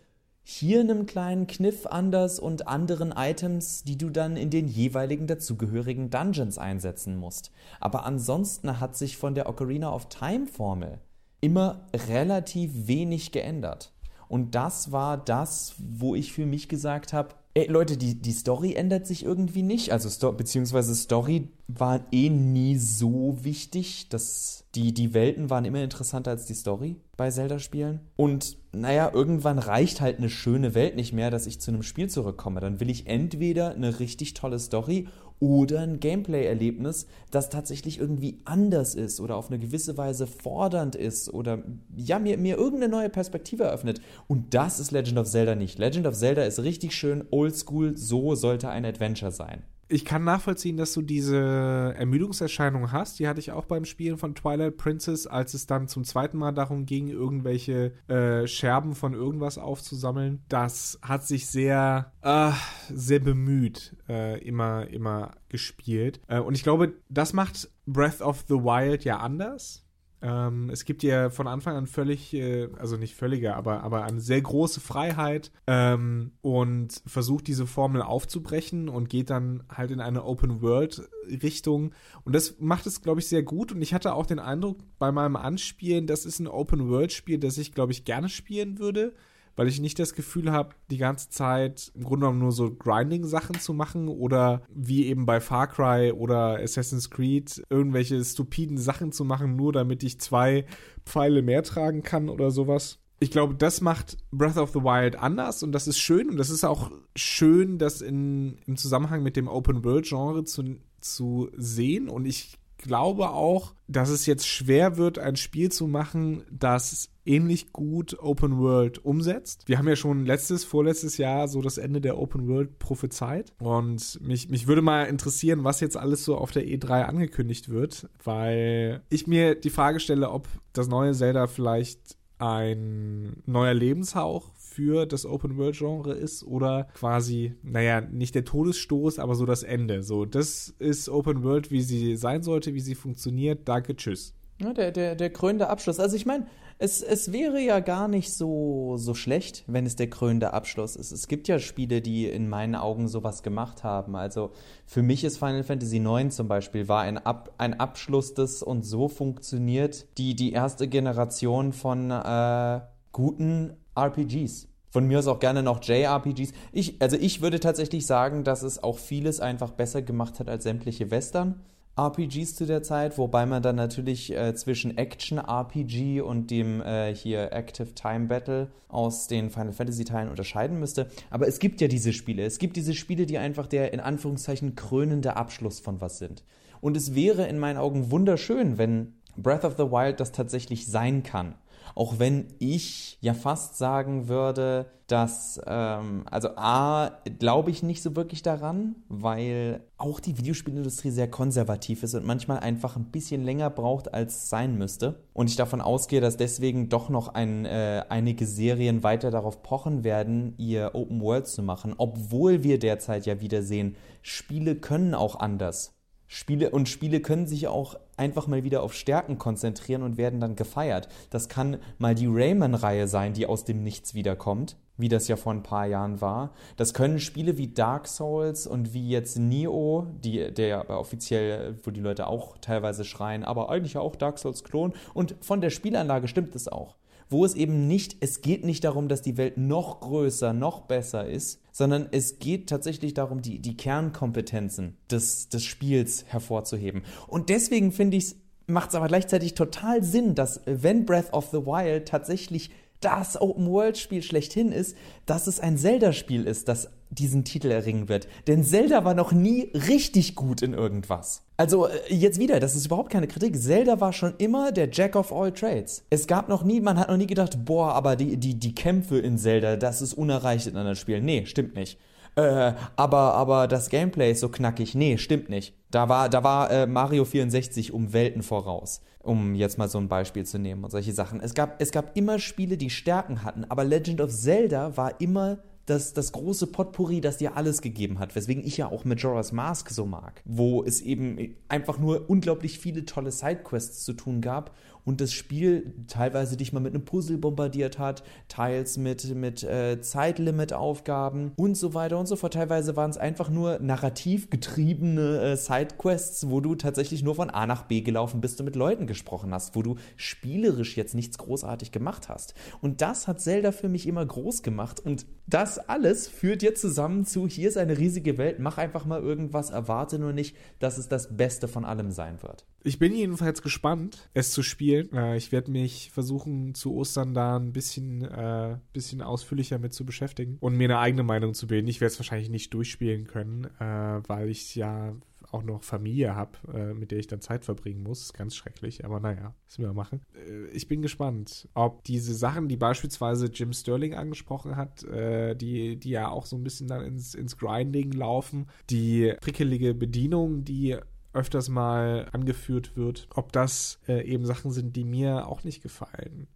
hier 0.47 0.79
einem 0.79 1.07
kleinen 1.07 1.47
Kniff 1.47 1.87
anders 1.87 2.37
und 2.37 2.67
anderen 2.67 3.11
Items, 3.11 3.83
die 3.83 3.97
du 3.97 4.11
dann 4.11 4.37
in 4.37 4.51
den 4.51 4.67
jeweiligen 4.67 5.25
dazugehörigen 5.25 6.11
Dungeons 6.11 6.59
einsetzen 6.59 7.17
musst. 7.17 7.51
Aber 7.79 8.05
ansonsten 8.05 8.79
hat 8.79 8.95
sich 8.95 9.17
von 9.17 9.33
der 9.33 9.49
Ocarina 9.49 9.91
of 9.91 10.07
Time 10.07 10.45
Formel 10.45 10.99
immer 11.41 11.87
relativ 12.07 12.87
wenig 12.87 13.31
geändert. 13.31 13.91
Und 14.27 14.55
das 14.55 14.91
war 14.91 15.17
das, 15.17 15.75
wo 15.77 16.15
ich 16.15 16.33
für 16.33 16.45
mich 16.45 16.69
gesagt 16.69 17.13
habe, 17.13 17.35
ey 17.55 17.67
Leute, 17.67 17.97
die, 17.97 18.21
die 18.21 18.33
Story 18.33 18.73
ändert 18.73 19.07
sich 19.07 19.23
irgendwie 19.23 19.63
nicht. 19.63 19.91
Also 19.91 20.09
Sto 20.09 20.31
beziehungsweise 20.33 20.93
Story 20.93 21.47
war 21.67 22.01
eh 22.11 22.29
nie 22.29 22.77
so 22.77 23.37
wichtig. 23.43 24.09
dass 24.09 24.65
die, 24.75 24.93
die 24.93 25.13
Welten 25.13 25.49
waren 25.49 25.63
immer 25.63 25.81
interessanter 25.81 26.31
als 26.31 26.45
die 26.45 26.53
Story 26.53 26.97
bei 27.15 27.31
Zelda-Spielen. 27.31 28.01
Und 28.17 28.57
naja, 28.73 29.09
irgendwann 29.13 29.57
reicht 29.57 30.01
halt 30.01 30.17
eine 30.17 30.29
schöne 30.29 30.75
Welt 30.75 30.97
nicht 30.97 31.13
mehr, 31.13 31.31
dass 31.31 31.47
ich 31.47 31.61
zu 31.61 31.71
einem 31.71 31.81
Spiel 31.81 32.09
zurückkomme. 32.09 32.59
Dann 32.59 32.81
will 32.81 32.89
ich 32.89 33.07
entweder 33.07 33.71
eine 33.71 33.99
richtig 33.99 34.33
tolle 34.33 34.59
Story 34.59 35.07
oder 35.39 35.81
ein 35.81 35.99
Gameplay-Erlebnis, 35.99 37.07
das 37.31 37.49
tatsächlich 37.49 37.99
irgendwie 37.99 38.41
anders 38.45 38.95
ist 38.95 39.19
oder 39.19 39.35
auf 39.35 39.49
eine 39.49 39.59
gewisse 39.59 39.97
Weise 39.97 40.27
fordernd 40.27 40.95
ist 40.95 41.33
oder 41.33 41.63
ja, 41.95 42.19
mir, 42.19 42.37
mir 42.37 42.57
irgendeine 42.57 42.91
neue 42.91 43.09
Perspektive 43.09 43.63
eröffnet. 43.63 44.01
Und 44.27 44.53
das 44.53 44.79
ist 44.79 44.91
Legend 44.91 45.17
of 45.17 45.27
Zelda 45.27 45.55
nicht. 45.55 45.77
Legend 45.77 46.07
of 46.07 46.15
Zelda 46.15 46.43
ist 46.43 46.59
richtig 46.59 46.93
schön 46.93 47.25
oldschool, 47.31 47.97
so 47.97 48.35
sollte 48.35 48.69
ein 48.69 48.85
Adventure 48.85 49.31
sein 49.31 49.63
ich 49.87 50.05
kann 50.05 50.23
nachvollziehen, 50.23 50.77
dass 50.77 50.93
du 50.93 51.01
diese 51.01 51.93
Ermüdungserscheinung 51.97 52.91
hast. 52.91 53.19
Die 53.19 53.27
hatte 53.27 53.39
ich 53.39 53.51
auch 53.51 53.65
beim 53.65 53.85
Spielen 53.85 54.17
von 54.17 54.33
Twilight 54.33 54.77
Princess, 54.77 55.27
als 55.27 55.53
es 55.53 55.67
dann 55.67 55.87
zum 55.87 56.03
zweiten 56.03 56.37
Mal 56.37 56.53
darum 56.53 56.85
ging, 56.85 57.07
irgendwelche 57.07 57.93
äh, 58.07 58.47
Scherben 58.47 58.95
von 58.95 59.13
irgendwas 59.13 59.57
aufzusammeln. 59.57 60.43
Das 60.49 60.99
hat 61.01 61.25
sich 61.25 61.47
sehr, 61.47 62.11
äh, 62.21 62.51
sehr 62.89 63.19
bemüht 63.19 63.95
äh, 64.09 64.43
immer, 64.43 64.87
immer 64.87 65.35
gespielt. 65.49 66.19
Äh, 66.27 66.39
und 66.39 66.55
ich 66.55 66.63
glaube, 66.63 66.93
das 67.09 67.33
macht 67.33 67.69
Breath 67.85 68.21
of 68.21 68.45
the 68.47 68.55
Wild 68.55 69.03
ja 69.03 69.17
anders. 69.17 69.84
Ähm, 70.25 70.71
es 70.71 70.85
gibt 70.85 71.03
ja 71.03 71.29
von 71.29 71.47
Anfang 71.47 71.75
an 71.75 71.85
völlig, 71.85 72.33
äh, 72.33 72.69
also 72.79 72.97
nicht 72.97 73.13
völlige, 73.13 73.55
aber, 73.55 73.83
aber 73.83 74.05
eine 74.05 74.19
sehr 74.19 74.41
große 74.41 74.79
Freiheit 74.79 75.51
ähm, 75.67 76.31
und 76.41 77.03
versucht 77.05 77.45
diese 77.45 77.67
Formel 77.67 78.01
aufzubrechen 78.01 78.89
und 78.89 79.07
geht 79.07 79.29
dann 79.29 79.61
halt 79.69 79.91
in 79.91 79.99
eine 79.99 80.23
Open-World-Richtung. 80.23 81.93
Und 82.23 82.33
das 82.33 82.55
macht 82.59 82.87
es, 82.87 83.03
glaube 83.03 83.19
ich, 83.19 83.27
sehr 83.27 83.43
gut. 83.43 83.71
Und 83.71 83.83
ich 83.83 83.93
hatte 83.93 84.15
auch 84.15 84.25
den 84.25 84.39
Eindruck 84.39 84.79
bei 84.97 85.11
meinem 85.11 85.35
Anspielen, 85.35 86.07
das 86.07 86.25
ist 86.25 86.39
ein 86.39 86.47
Open-World-Spiel, 86.47 87.37
das 87.37 87.59
ich, 87.59 87.73
glaube 87.73 87.91
ich, 87.91 88.03
gerne 88.03 88.27
spielen 88.27 88.79
würde 88.79 89.13
weil 89.55 89.67
ich 89.67 89.79
nicht 89.79 89.99
das 89.99 90.13
Gefühl 90.13 90.51
habe, 90.51 90.75
die 90.89 90.97
ganze 90.97 91.29
Zeit 91.29 91.91
im 91.95 92.03
Grunde 92.03 92.25
genommen 92.25 92.39
nur 92.39 92.51
so 92.51 92.73
Grinding-Sachen 92.73 93.59
zu 93.59 93.73
machen 93.73 94.07
oder 94.07 94.63
wie 94.69 95.05
eben 95.05 95.25
bei 95.25 95.39
Far 95.39 95.67
Cry 95.67 96.11
oder 96.11 96.59
Assassin's 96.59 97.09
Creed 97.09 97.63
irgendwelche 97.69 98.23
stupiden 98.23 98.77
Sachen 98.77 99.11
zu 99.11 99.25
machen, 99.25 99.55
nur 99.55 99.73
damit 99.73 100.03
ich 100.03 100.19
zwei 100.19 100.65
Pfeile 101.05 101.41
mehr 101.41 101.63
tragen 101.63 102.03
kann 102.03 102.29
oder 102.29 102.51
sowas. 102.51 102.99
Ich 103.19 103.31
glaube, 103.31 103.55
das 103.55 103.79
macht 103.79 104.17
Breath 104.31 104.57
of 104.57 104.71
the 104.71 104.81
Wild 104.81 105.15
anders 105.15 105.63
und 105.63 105.71
das 105.71 105.87
ist 105.87 105.99
schön 105.99 106.29
und 106.29 106.37
das 106.37 106.49
ist 106.49 106.65
auch 106.65 106.91
schön, 107.15 107.77
das 107.77 108.01
in, 108.01 108.57
im 108.65 108.75
Zusammenhang 108.75 109.23
mit 109.23 109.37
dem 109.37 109.47
Open-World-Genre 109.47 110.43
zu, 110.43 110.77
zu 110.99 111.49
sehen 111.55 112.09
und 112.09 112.25
ich 112.25 112.57
glaube 112.85 113.29
auch, 113.29 113.73
dass 113.87 114.09
es 114.09 114.25
jetzt 114.25 114.47
schwer 114.47 114.97
wird, 114.97 115.19
ein 115.19 115.35
Spiel 115.35 115.71
zu 115.71 115.87
machen, 115.87 116.43
das 116.51 117.09
ähnlich 117.25 117.73
gut 117.73 118.17
Open 118.19 118.59
World 118.59 119.03
umsetzt. 119.03 119.63
Wir 119.67 119.77
haben 119.77 119.87
ja 119.87 119.95
schon 119.95 120.25
letztes, 120.25 120.63
vorletztes 120.63 121.17
Jahr 121.17 121.47
so 121.47 121.61
das 121.61 121.77
Ende 121.77 122.01
der 122.01 122.17
Open 122.17 122.47
World 122.47 122.79
prophezeit. 122.79 123.53
Und 123.59 124.19
mich, 124.21 124.49
mich 124.49 124.67
würde 124.67 124.81
mal 124.81 125.03
interessieren, 125.05 125.63
was 125.63 125.79
jetzt 125.79 125.97
alles 125.97 126.23
so 126.23 126.37
auf 126.37 126.51
der 126.51 126.65
E3 126.65 127.03
angekündigt 127.03 127.69
wird, 127.69 128.07
weil 128.23 129.01
ich 129.09 129.27
mir 129.27 129.55
die 129.55 129.69
Frage 129.69 129.99
stelle, 129.99 130.29
ob 130.29 130.47
das 130.73 130.87
neue 130.87 131.13
Zelda 131.13 131.47
vielleicht 131.47 132.17
ein 132.37 133.41
neuer 133.45 133.73
Lebenshauch 133.73 134.54
für 134.75 135.05
das 135.05 135.25
Open-World-Genre 135.25 136.13
ist 136.13 136.43
oder 136.43 136.87
quasi, 136.93 137.55
naja, 137.63 138.01
nicht 138.01 138.35
der 138.35 138.43
Todesstoß, 138.43 139.19
aber 139.19 139.35
so 139.35 139.45
das 139.45 139.63
Ende. 139.63 140.03
So, 140.03 140.25
das 140.25 140.75
ist 140.79 141.07
Open-World, 141.07 141.71
wie 141.71 141.81
sie 141.81 142.17
sein 142.17 142.43
sollte, 142.43 142.73
wie 142.73 142.81
sie 142.81 142.95
funktioniert. 142.95 143.67
Danke, 143.69 143.95
tschüss. 143.95 144.33
Ja, 144.61 144.73
der, 144.73 144.91
der, 144.91 145.15
der 145.15 145.29
krönende 145.29 145.69
Abschluss. 145.69 145.99
Also 145.99 146.15
ich 146.15 146.25
meine, 146.25 146.47
es, 146.77 147.01
es 147.01 147.31
wäre 147.31 147.59
ja 147.59 147.79
gar 147.79 148.07
nicht 148.09 148.33
so, 148.33 148.95
so 148.97 149.13
schlecht, 149.13 149.63
wenn 149.67 149.85
es 149.85 149.95
der 149.95 150.09
krönende 150.09 150.53
Abschluss 150.53 150.97
ist. 150.97 151.11
Es 151.11 151.27
gibt 151.27 151.47
ja 151.47 151.59
Spiele, 151.59 152.01
die 152.01 152.25
in 152.27 152.49
meinen 152.49 152.75
Augen 152.75 153.07
sowas 153.07 153.43
gemacht 153.43 153.83
haben. 153.83 154.15
Also 154.15 154.51
für 154.85 155.01
mich 155.01 155.23
ist 155.23 155.37
Final 155.37 155.63
Fantasy 155.63 155.97
IX 155.97 156.35
zum 156.35 156.49
Beispiel 156.49 156.89
war 156.89 157.01
ein, 157.01 157.17
Ab, 157.17 157.53
ein 157.57 157.79
Abschluss, 157.79 158.33
das 158.33 158.61
und 158.61 158.83
so 158.85 159.07
funktioniert, 159.07 160.05
die, 160.17 160.35
die 160.35 160.51
erste 160.51 160.87
Generation 160.89 161.71
von 161.71 162.11
äh, 162.11 162.81
guten 163.13 163.77
RPGs. 163.97 164.67
Von 164.95 165.07
mir 165.07 165.19
aus 165.19 165.27
auch 165.27 165.41
gerne 165.41 165.61
noch 165.61 165.83
JRPGs. 165.83 166.53
Ich, 166.71 167.01
also 167.01 167.17
ich 167.17 167.41
würde 167.41 167.59
tatsächlich 167.59 168.05
sagen, 168.05 168.45
dass 168.45 168.63
es 168.63 168.81
auch 168.81 168.97
vieles 168.97 169.41
einfach 169.41 169.71
besser 169.71 170.01
gemacht 170.01 170.39
hat 170.39 170.47
als 170.47 170.63
sämtliche 170.63 171.11
Western. 171.11 171.59
RPGs 171.99 172.55
zu 172.55 172.65
der 172.65 172.81
Zeit, 172.81 173.17
wobei 173.17 173.45
man 173.45 173.61
dann 173.61 173.75
natürlich 173.75 174.33
äh, 174.33 174.55
zwischen 174.55 174.97
Action-RPG 174.97 176.21
und 176.21 176.49
dem 176.49 176.81
äh, 176.81 177.13
hier 177.13 177.51
Active 177.51 177.93
Time 177.93 178.27
Battle 178.27 178.71
aus 178.87 179.27
den 179.27 179.49
Final 179.49 179.73
Fantasy 179.73 180.05
Teilen 180.05 180.29
unterscheiden 180.29 180.79
müsste. 180.79 181.09
Aber 181.29 181.45
es 181.45 181.59
gibt 181.59 181.81
ja 181.81 181.89
diese 181.89 182.13
Spiele. 182.13 182.45
Es 182.45 182.57
gibt 182.57 182.77
diese 182.77 182.93
Spiele, 182.93 183.25
die 183.25 183.37
einfach 183.37 183.67
der 183.67 183.91
in 183.91 183.99
Anführungszeichen 183.99 184.75
krönende 184.75 185.35
Abschluss 185.35 185.81
von 185.81 185.99
was 185.99 186.19
sind. 186.19 186.45
Und 186.79 186.95
es 186.95 187.13
wäre 187.15 187.47
in 187.47 187.59
meinen 187.59 187.79
Augen 187.79 188.11
wunderschön, 188.11 188.77
wenn 188.77 189.15
Breath 189.35 189.65
of 189.65 189.75
the 189.75 189.91
Wild 189.91 190.21
das 190.21 190.31
tatsächlich 190.31 190.87
sein 190.87 191.23
kann. 191.23 191.55
Auch 191.95 192.19
wenn 192.19 192.47
ich 192.59 193.17
ja 193.21 193.33
fast 193.33 193.77
sagen 193.77 194.27
würde, 194.27 194.87
dass, 195.07 195.61
ähm, 195.65 196.23
also 196.29 196.49
A, 196.57 197.11
glaube 197.39 197.71
ich 197.71 197.83
nicht 197.83 198.01
so 198.01 198.15
wirklich 198.17 198.41
daran, 198.41 198.95
weil 199.07 199.81
auch 199.97 200.19
die 200.19 200.37
Videospielindustrie 200.37 201.11
sehr 201.11 201.29
konservativ 201.29 202.03
ist 202.03 202.13
und 202.15 202.25
manchmal 202.25 202.59
einfach 202.59 202.97
ein 202.97 203.05
bisschen 203.05 203.43
länger 203.43 203.69
braucht, 203.69 204.13
als 204.13 204.35
es 204.35 204.49
sein 204.49 204.77
müsste. 204.77 205.23
Und 205.33 205.49
ich 205.49 205.55
davon 205.55 205.79
ausgehe, 205.79 206.21
dass 206.21 206.35
deswegen 206.35 206.89
doch 206.89 207.09
noch 207.09 207.29
ein, 207.29 207.65
äh, 207.65 208.03
einige 208.09 208.45
Serien 208.45 209.03
weiter 209.03 209.31
darauf 209.31 209.63
pochen 209.63 210.03
werden, 210.03 210.53
ihr 210.57 210.91
Open 210.95 211.21
World 211.21 211.47
zu 211.47 211.63
machen, 211.63 211.93
obwohl 211.97 212.63
wir 212.63 212.77
derzeit 212.77 213.25
ja 213.25 213.39
wieder 213.39 213.61
sehen, 213.61 213.95
Spiele 214.21 214.75
können 214.75 215.13
auch 215.13 215.39
anders. 215.39 215.93
Spiele 216.27 216.71
und 216.71 216.89
Spiele 216.89 217.21
können 217.21 217.45
sich 217.45 217.67
auch 217.67 217.95
einfach 218.17 218.47
mal 218.47 218.63
wieder 218.63 218.83
auf 218.83 218.93
Stärken 218.93 219.37
konzentrieren 219.37 220.03
und 220.03 220.17
werden 220.17 220.39
dann 220.39 220.55
gefeiert. 220.55 221.07
Das 221.29 221.49
kann 221.49 221.77
mal 221.97 222.15
die 222.15 222.27
Rayman-Reihe 222.27 223.07
sein, 223.07 223.33
die 223.33 223.45
aus 223.45 223.65
dem 223.65 223.83
Nichts 223.83 224.13
wiederkommt, 224.13 224.77
wie 224.97 225.09
das 225.09 225.27
ja 225.27 225.35
vor 225.35 225.53
ein 225.53 225.63
paar 225.63 225.85
Jahren 225.85 226.21
war. 226.21 226.51
Das 226.77 226.93
können 226.93 227.19
Spiele 227.19 227.57
wie 227.57 227.73
Dark 227.73 228.07
Souls 228.07 228.67
und 228.67 228.93
wie 228.93 229.09
jetzt 229.09 229.37
Neo, 229.37 230.07
die, 230.23 230.53
der 230.53 230.89
offiziell, 230.89 231.77
wo 231.83 231.91
die 231.91 232.01
Leute 232.01 232.27
auch 232.27 232.57
teilweise 232.59 233.03
schreien, 233.03 233.43
aber 233.43 233.69
eigentlich 233.69 233.93
ja 233.93 234.01
auch 234.01 234.15
Dark 234.15 234.39
Souls-Klon. 234.39 234.93
Und 235.13 235.35
von 235.41 235.61
der 235.61 235.69
Spielanlage 235.69 236.27
stimmt 236.27 236.55
es 236.55 236.67
auch 236.67 236.95
wo 237.29 237.45
es 237.45 237.55
eben 237.55 237.87
nicht, 237.87 238.17
es 238.19 238.41
geht 238.41 238.65
nicht 238.65 238.83
darum, 238.83 239.07
dass 239.07 239.21
die 239.21 239.37
Welt 239.37 239.57
noch 239.57 239.99
größer, 240.01 240.53
noch 240.53 240.81
besser 240.81 241.27
ist, 241.27 241.61
sondern 241.71 242.07
es 242.11 242.39
geht 242.39 242.69
tatsächlich 242.69 243.13
darum, 243.13 243.41
die, 243.41 243.59
die 243.59 243.77
Kernkompetenzen 243.77 244.97
des, 245.09 245.49
des 245.49 245.63
Spiels 245.63 246.25
hervorzuheben. 246.27 247.03
Und 247.27 247.49
deswegen 247.49 247.91
finde 247.91 248.17
ich 248.17 248.25
es, 248.25 248.35
macht 248.67 248.89
es 248.89 248.95
aber 248.95 249.07
gleichzeitig 249.07 249.53
total 249.53 250.03
Sinn, 250.03 250.35
dass 250.35 250.61
wenn 250.65 251.05
Breath 251.05 251.33
of 251.33 251.49
the 251.51 251.65
Wild 251.65 252.07
tatsächlich 252.07 252.71
das 253.01 253.39
Open-World-Spiel 253.39 254.23
schlechthin 254.23 254.71
ist, 254.71 254.95
dass 255.25 255.47
es 255.47 255.59
ein 255.59 255.77
Zelda-Spiel 255.77 256.45
ist, 256.45 256.67
das 256.67 256.89
diesen 257.09 257.43
Titel 257.43 257.71
erringen 257.71 258.09
wird. 258.09 258.27
Denn 258.47 258.63
Zelda 258.63 259.05
war 259.05 259.13
noch 259.13 259.31
nie 259.31 259.71
richtig 259.73 260.35
gut 260.35 260.61
in 260.61 260.73
irgendwas. 260.73 261.43
Also 261.57 261.87
äh, 261.87 262.13
jetzt 262.13 262.39
wieder, 262.39 262.59
das 262.59 262.75
ist 262.75 262.87
überhaupt 262.87 263.11
keine 263.11 263.27
Kritik. 263.27 263.55
Zelda 263.61 264.01
war 264.01 264.11
schon 264.11 264.33
immer 264.37 264.71
der 264.71 264.89
Jack 264.91 265.15
of 265.15 265.31
all 265.31 265.51
Trades. 265.51 266.03
Es 266.09 266.27
gab 266.27 266.49
noch 266.49 266.63
nie, 266.63 266.81
man 266.81 266.99
hat 266.99 267.09
noch 267.09 267.17
nie 267.17 267.27
gedacht, 267.27 267.63
boah, 267.65 267.93
aber 267.93 268.15
die, 268.15 268.37
die, 268.37 268.59
die 268.59 268.75
Kämpfe 268.75 269.19
in 269.19 269.37
Zelda, 269.37 269.75
das 269.77 270.01
ist 270.01 270.13
unerreicht 270.13 270.67
in 270.67 270.75
anderen 270.75 270.95
Spielen. 270.95 271.25
Nee, 271.25 271.45
stimmt 271.45 271.75
nicht. 271.75 271.99
Äh, 272.35 272.73
aber, 272.97 273.33
aber 273.35 273.67
das 273.67 273.89
Gameplay 273.89 274.31
ist 274.31 274.41
so 274.41 274.49
knackig. 274.49 274.93
Nee, 274.93 275.17
stimmt 275.17 275.49
nicht. 275.49 275.73
Da 275.91 276.09
war, 276.09 276.27
da 276.27 276.43
war 276.43 276.69
äh, 276.69 276.87
Mario 276.87 277.23
64 277.23 277.93
um 277.93 278.11
Welten 278.11 278.43
voraus, 278.43 279.01
um 279.25 279.55
jetzt 279.55 279.77
mal 279.77 279.89
so 279.89 279.97
ein 279.97 280.07
Beispiel 280.07 280.45
zu 280.45 280.59
nehmen 280.59 280.83
und 280.83 280.91
solche 280.91 281.13
Sachen. 281.13 281.39
Es 281.39 281.53
gab, 281.53 281.81
es 281.81 281.91
gab 281.91 282.15
immer 282.15 282.39
Spiele, 282.39 282.77
die 282.77 282.89
Stärken 282.89 283.43
hatten, 283.43 283.65
aber 283.65 283.83
Legend 283.83 284.21
of 284.21 284.31
Zelda 284.31 284.95
war 284.97 285.19
immer 285.19 285.59
das, 285.85 286.13
das 286.13 286.31
große 286.31 286.67
Potpourri, 286.67 287.21
das 287.21 287.37
dir 287.37 287.55
alles 287.55 287.81
gegeben 287.81 288.19
hat, 288.19 288.35
weswegen 288.35 288.65
ich 288.65 288.77
ja 288.77 288.89
auch 288.89 289.05
Majora's 289.05 289.51
Mask 289.51 289.89
so 289.89 290.05
mag, 290.05 290.41
wo 290.45 290.83
es 290.83 291.01
eben 291.01 291.55
einfach 291.67 291.99
nur 291.99 292.29
unglaublich 292.29 292.79
viele 292.79 293.05
tolle 293.05 293.31
Sidequests 293.31 294.03
zu 294.03 294.13
tun 294.13 294.41
gab 294.41 294.75
und 295.05 295.21
das 295.21 295.31
Spiel 295.33 295.93
teilweise 296.07 296.57
dich 296.57 296.73
mal 296.73 296.79
mit 296.79 296.93
einem 296.93 297.05
Puzzle 297.05 297.37
bombardiert 297.37 297.99
hat, 297.99 298.23
teils 298.47 298.97
mit, 298.97 299.33
mit 299.35 299.63
äh, 299.63 300.01
Zeitlimit-Aufgaben 300.01 301.53
und 301.55 301.75
so 301.75 301.93
weiter 301.93 302.19
und 302.19 302.25
so 302.25 302.35
fort. 302.35 302.53
Teilweise 302.53 302.95
waren 302.95 303.11
es 303.11 303.17
einfach 303.17 303.49
nur 303.49 303.79
narrativ 303.79 304.49
getriebene 304.49 305.41
äh, 305.41 305.55
Sidequests, 305.55 306.49
wo 306.49 306.59
du 306.59 306.75
tatsächlich 306.75 307.23
nur 307.23 307.35
von 307.35 307.49
A 307.49 307.67
nach 307.67 307.83
B 307.83 308.01
gelaufen 308.01 308.41
bist 308.41 308.59
und 308.59 308.65
mit 308.65 308.75
Leuten 308.75 309.07
gesprochen 309.07 309.53
hast, 309.53 309.75
wo 309.75 309.81
du 309.81 309.95
spielerisch 310.15 310.97
jetzt 310.97 311.15
nichts 311.15 311.37
großartig 311.37 311.91
gemacht 311.91 312.27
hast. 312.27 312.55
Und 312.81 313.01
das 313.01 313.27
hat 313.27 313.39
Zelda 313.39 313.71
für 313.71 313.89
mich 313.89 314.07
immer 314.07 314.25
groß 314.25 314.63
gemacht 314.63 314.99
und 314.99 315.25
das 315.47 315.77
alles 315.77 316.27
führt 316.27 316.63
jetzt 316.63 316.81
zusammen 316.81 317.25
zu, 317.25 317.47
hier 317.47 317.69
ist 317.69 317.77
eine 317.77 317.97
riesige 317.97 318.39
Welt, 318.39 318.59
mach 318.59 318.79
einfach 318.79 319.05
mal 319.05 319.21
irgendwas, 319.21 319.69
erwarte 319.69 320.17
nur 320.17 320.33
nicht, 320.33 320.55
dass 320.79 320.97
es 320.97 321.07
das 321.07 321.37
Beste 321.37 321.67
von 321.67 321.85
allem 321.85 322.11
sein 322.11 322.41
wird. 322.41 322.65
Ich 322.83 322.99
bin 322.99 323.13
jedenfalls 323.13 323.61
gespannt, 323.61 324.29
es 324.33 324.51
zu 324.51 324.61
spielen 324.61 324.94
durchspielen. 324.95 325.13
Äh, 325.13 325.37
ich 325.37 325.51
werde 325.51 325.71
mich 325.71 326.11
versuchen, 326.11 326.73
zu 326.73 326.93
Ostern 326.95 327.33
da 327.33 327.57
ein 327.57 327.73
bisschen, 327.73 328.23
äh, 328.23 328.77
bisschen 328.93 329.21
ausführlicher 329.21 329.79
mit 329.79 329.93
zu 329.93 330.05
beschäftigen 330.05 330.57
und 330.59 330.75
mir 330.75 330.85
eine 330.85 330.99
eigene 330.99 331.23
Meinung 331.23 331.53
zu 331.53 331.67
bilden. 331.67 331.87
Ich 331.87 332.01
werde 332.01 332.13
es 332.13 332.19
wahrscheinlich 332.19 332.49
nicht 332.49 332.73
durchspielen 332.73 333.27
können, 333.27 333.65
äh, 333.79 334.21
weil 334.27 334.49
ich 334.49 334.75
ja 334.75 335.13
auch 335.51 335.63
noch 335.63 335.83
Familie 335.83 336.35
habe, 336.35 336.57
äh, 336.73 336.93
mit 336.93 337.11
der 337.11 337.19
ich 337.19 337.27
dann 337.27 337.39
Zeit 337.39 337.65
verbringen 337.65 338.03
muss. 338.03 338.33
Ganz 338.33 338.55
schrecklich, 338.55 339.05
aber 339.05 339.19
naja, 339.19 339.53
müssen 339.67 339.83
wir 339.83 339.93
machen. 339.93 340.21
Äh, 340.33 340.67
ich 340.71 340.87
bin 340.87 341.01
gespannt, 341.01 341.69
ob 341.75 342.03
diese 342.03 342.33
Sachen, 342.33 342.67
die 342.67 342.77
beispielsweise 342.77 343.47
Jim 343.47 343.71
Sterling 343.71 344.15
angesprochen 344.15 344.75
hat, 344.75 345.03
äh, 345.03 345.55
die, 345.55 345.97
die 345.97 346.09
ja 346.09 346.29
auch 346.29 346.45
so 346.45 346.57
ein 346.57 346.63
bisschen 346.63 346.87
dann 346.87 347.05
ins, 347.05 347.35
ins 347.35 347.57
Grinding 347.57 348.11
laufen, 348.11 348.67
die 348.89 349.33
prickelige 349.39 349.93
Bedienung, 349.93 350.65
die 350.65 350.97
öfters 351.35 351.69
mal 351.69 352.29
angeführt 352.31 352.95
wird, 352.95 353.27
ob 353.35 353.51
das 353.51 353.99
äh, 354.07 354.23
eben 354.25 354.45
Sachen 354.45 354.71
sind, 354.71 354.95
die 354.95 355.03
mir 355.03 355.47
auch 355.47 355.63
nicht 355.63 355.83
gefallen. 355.83 356.47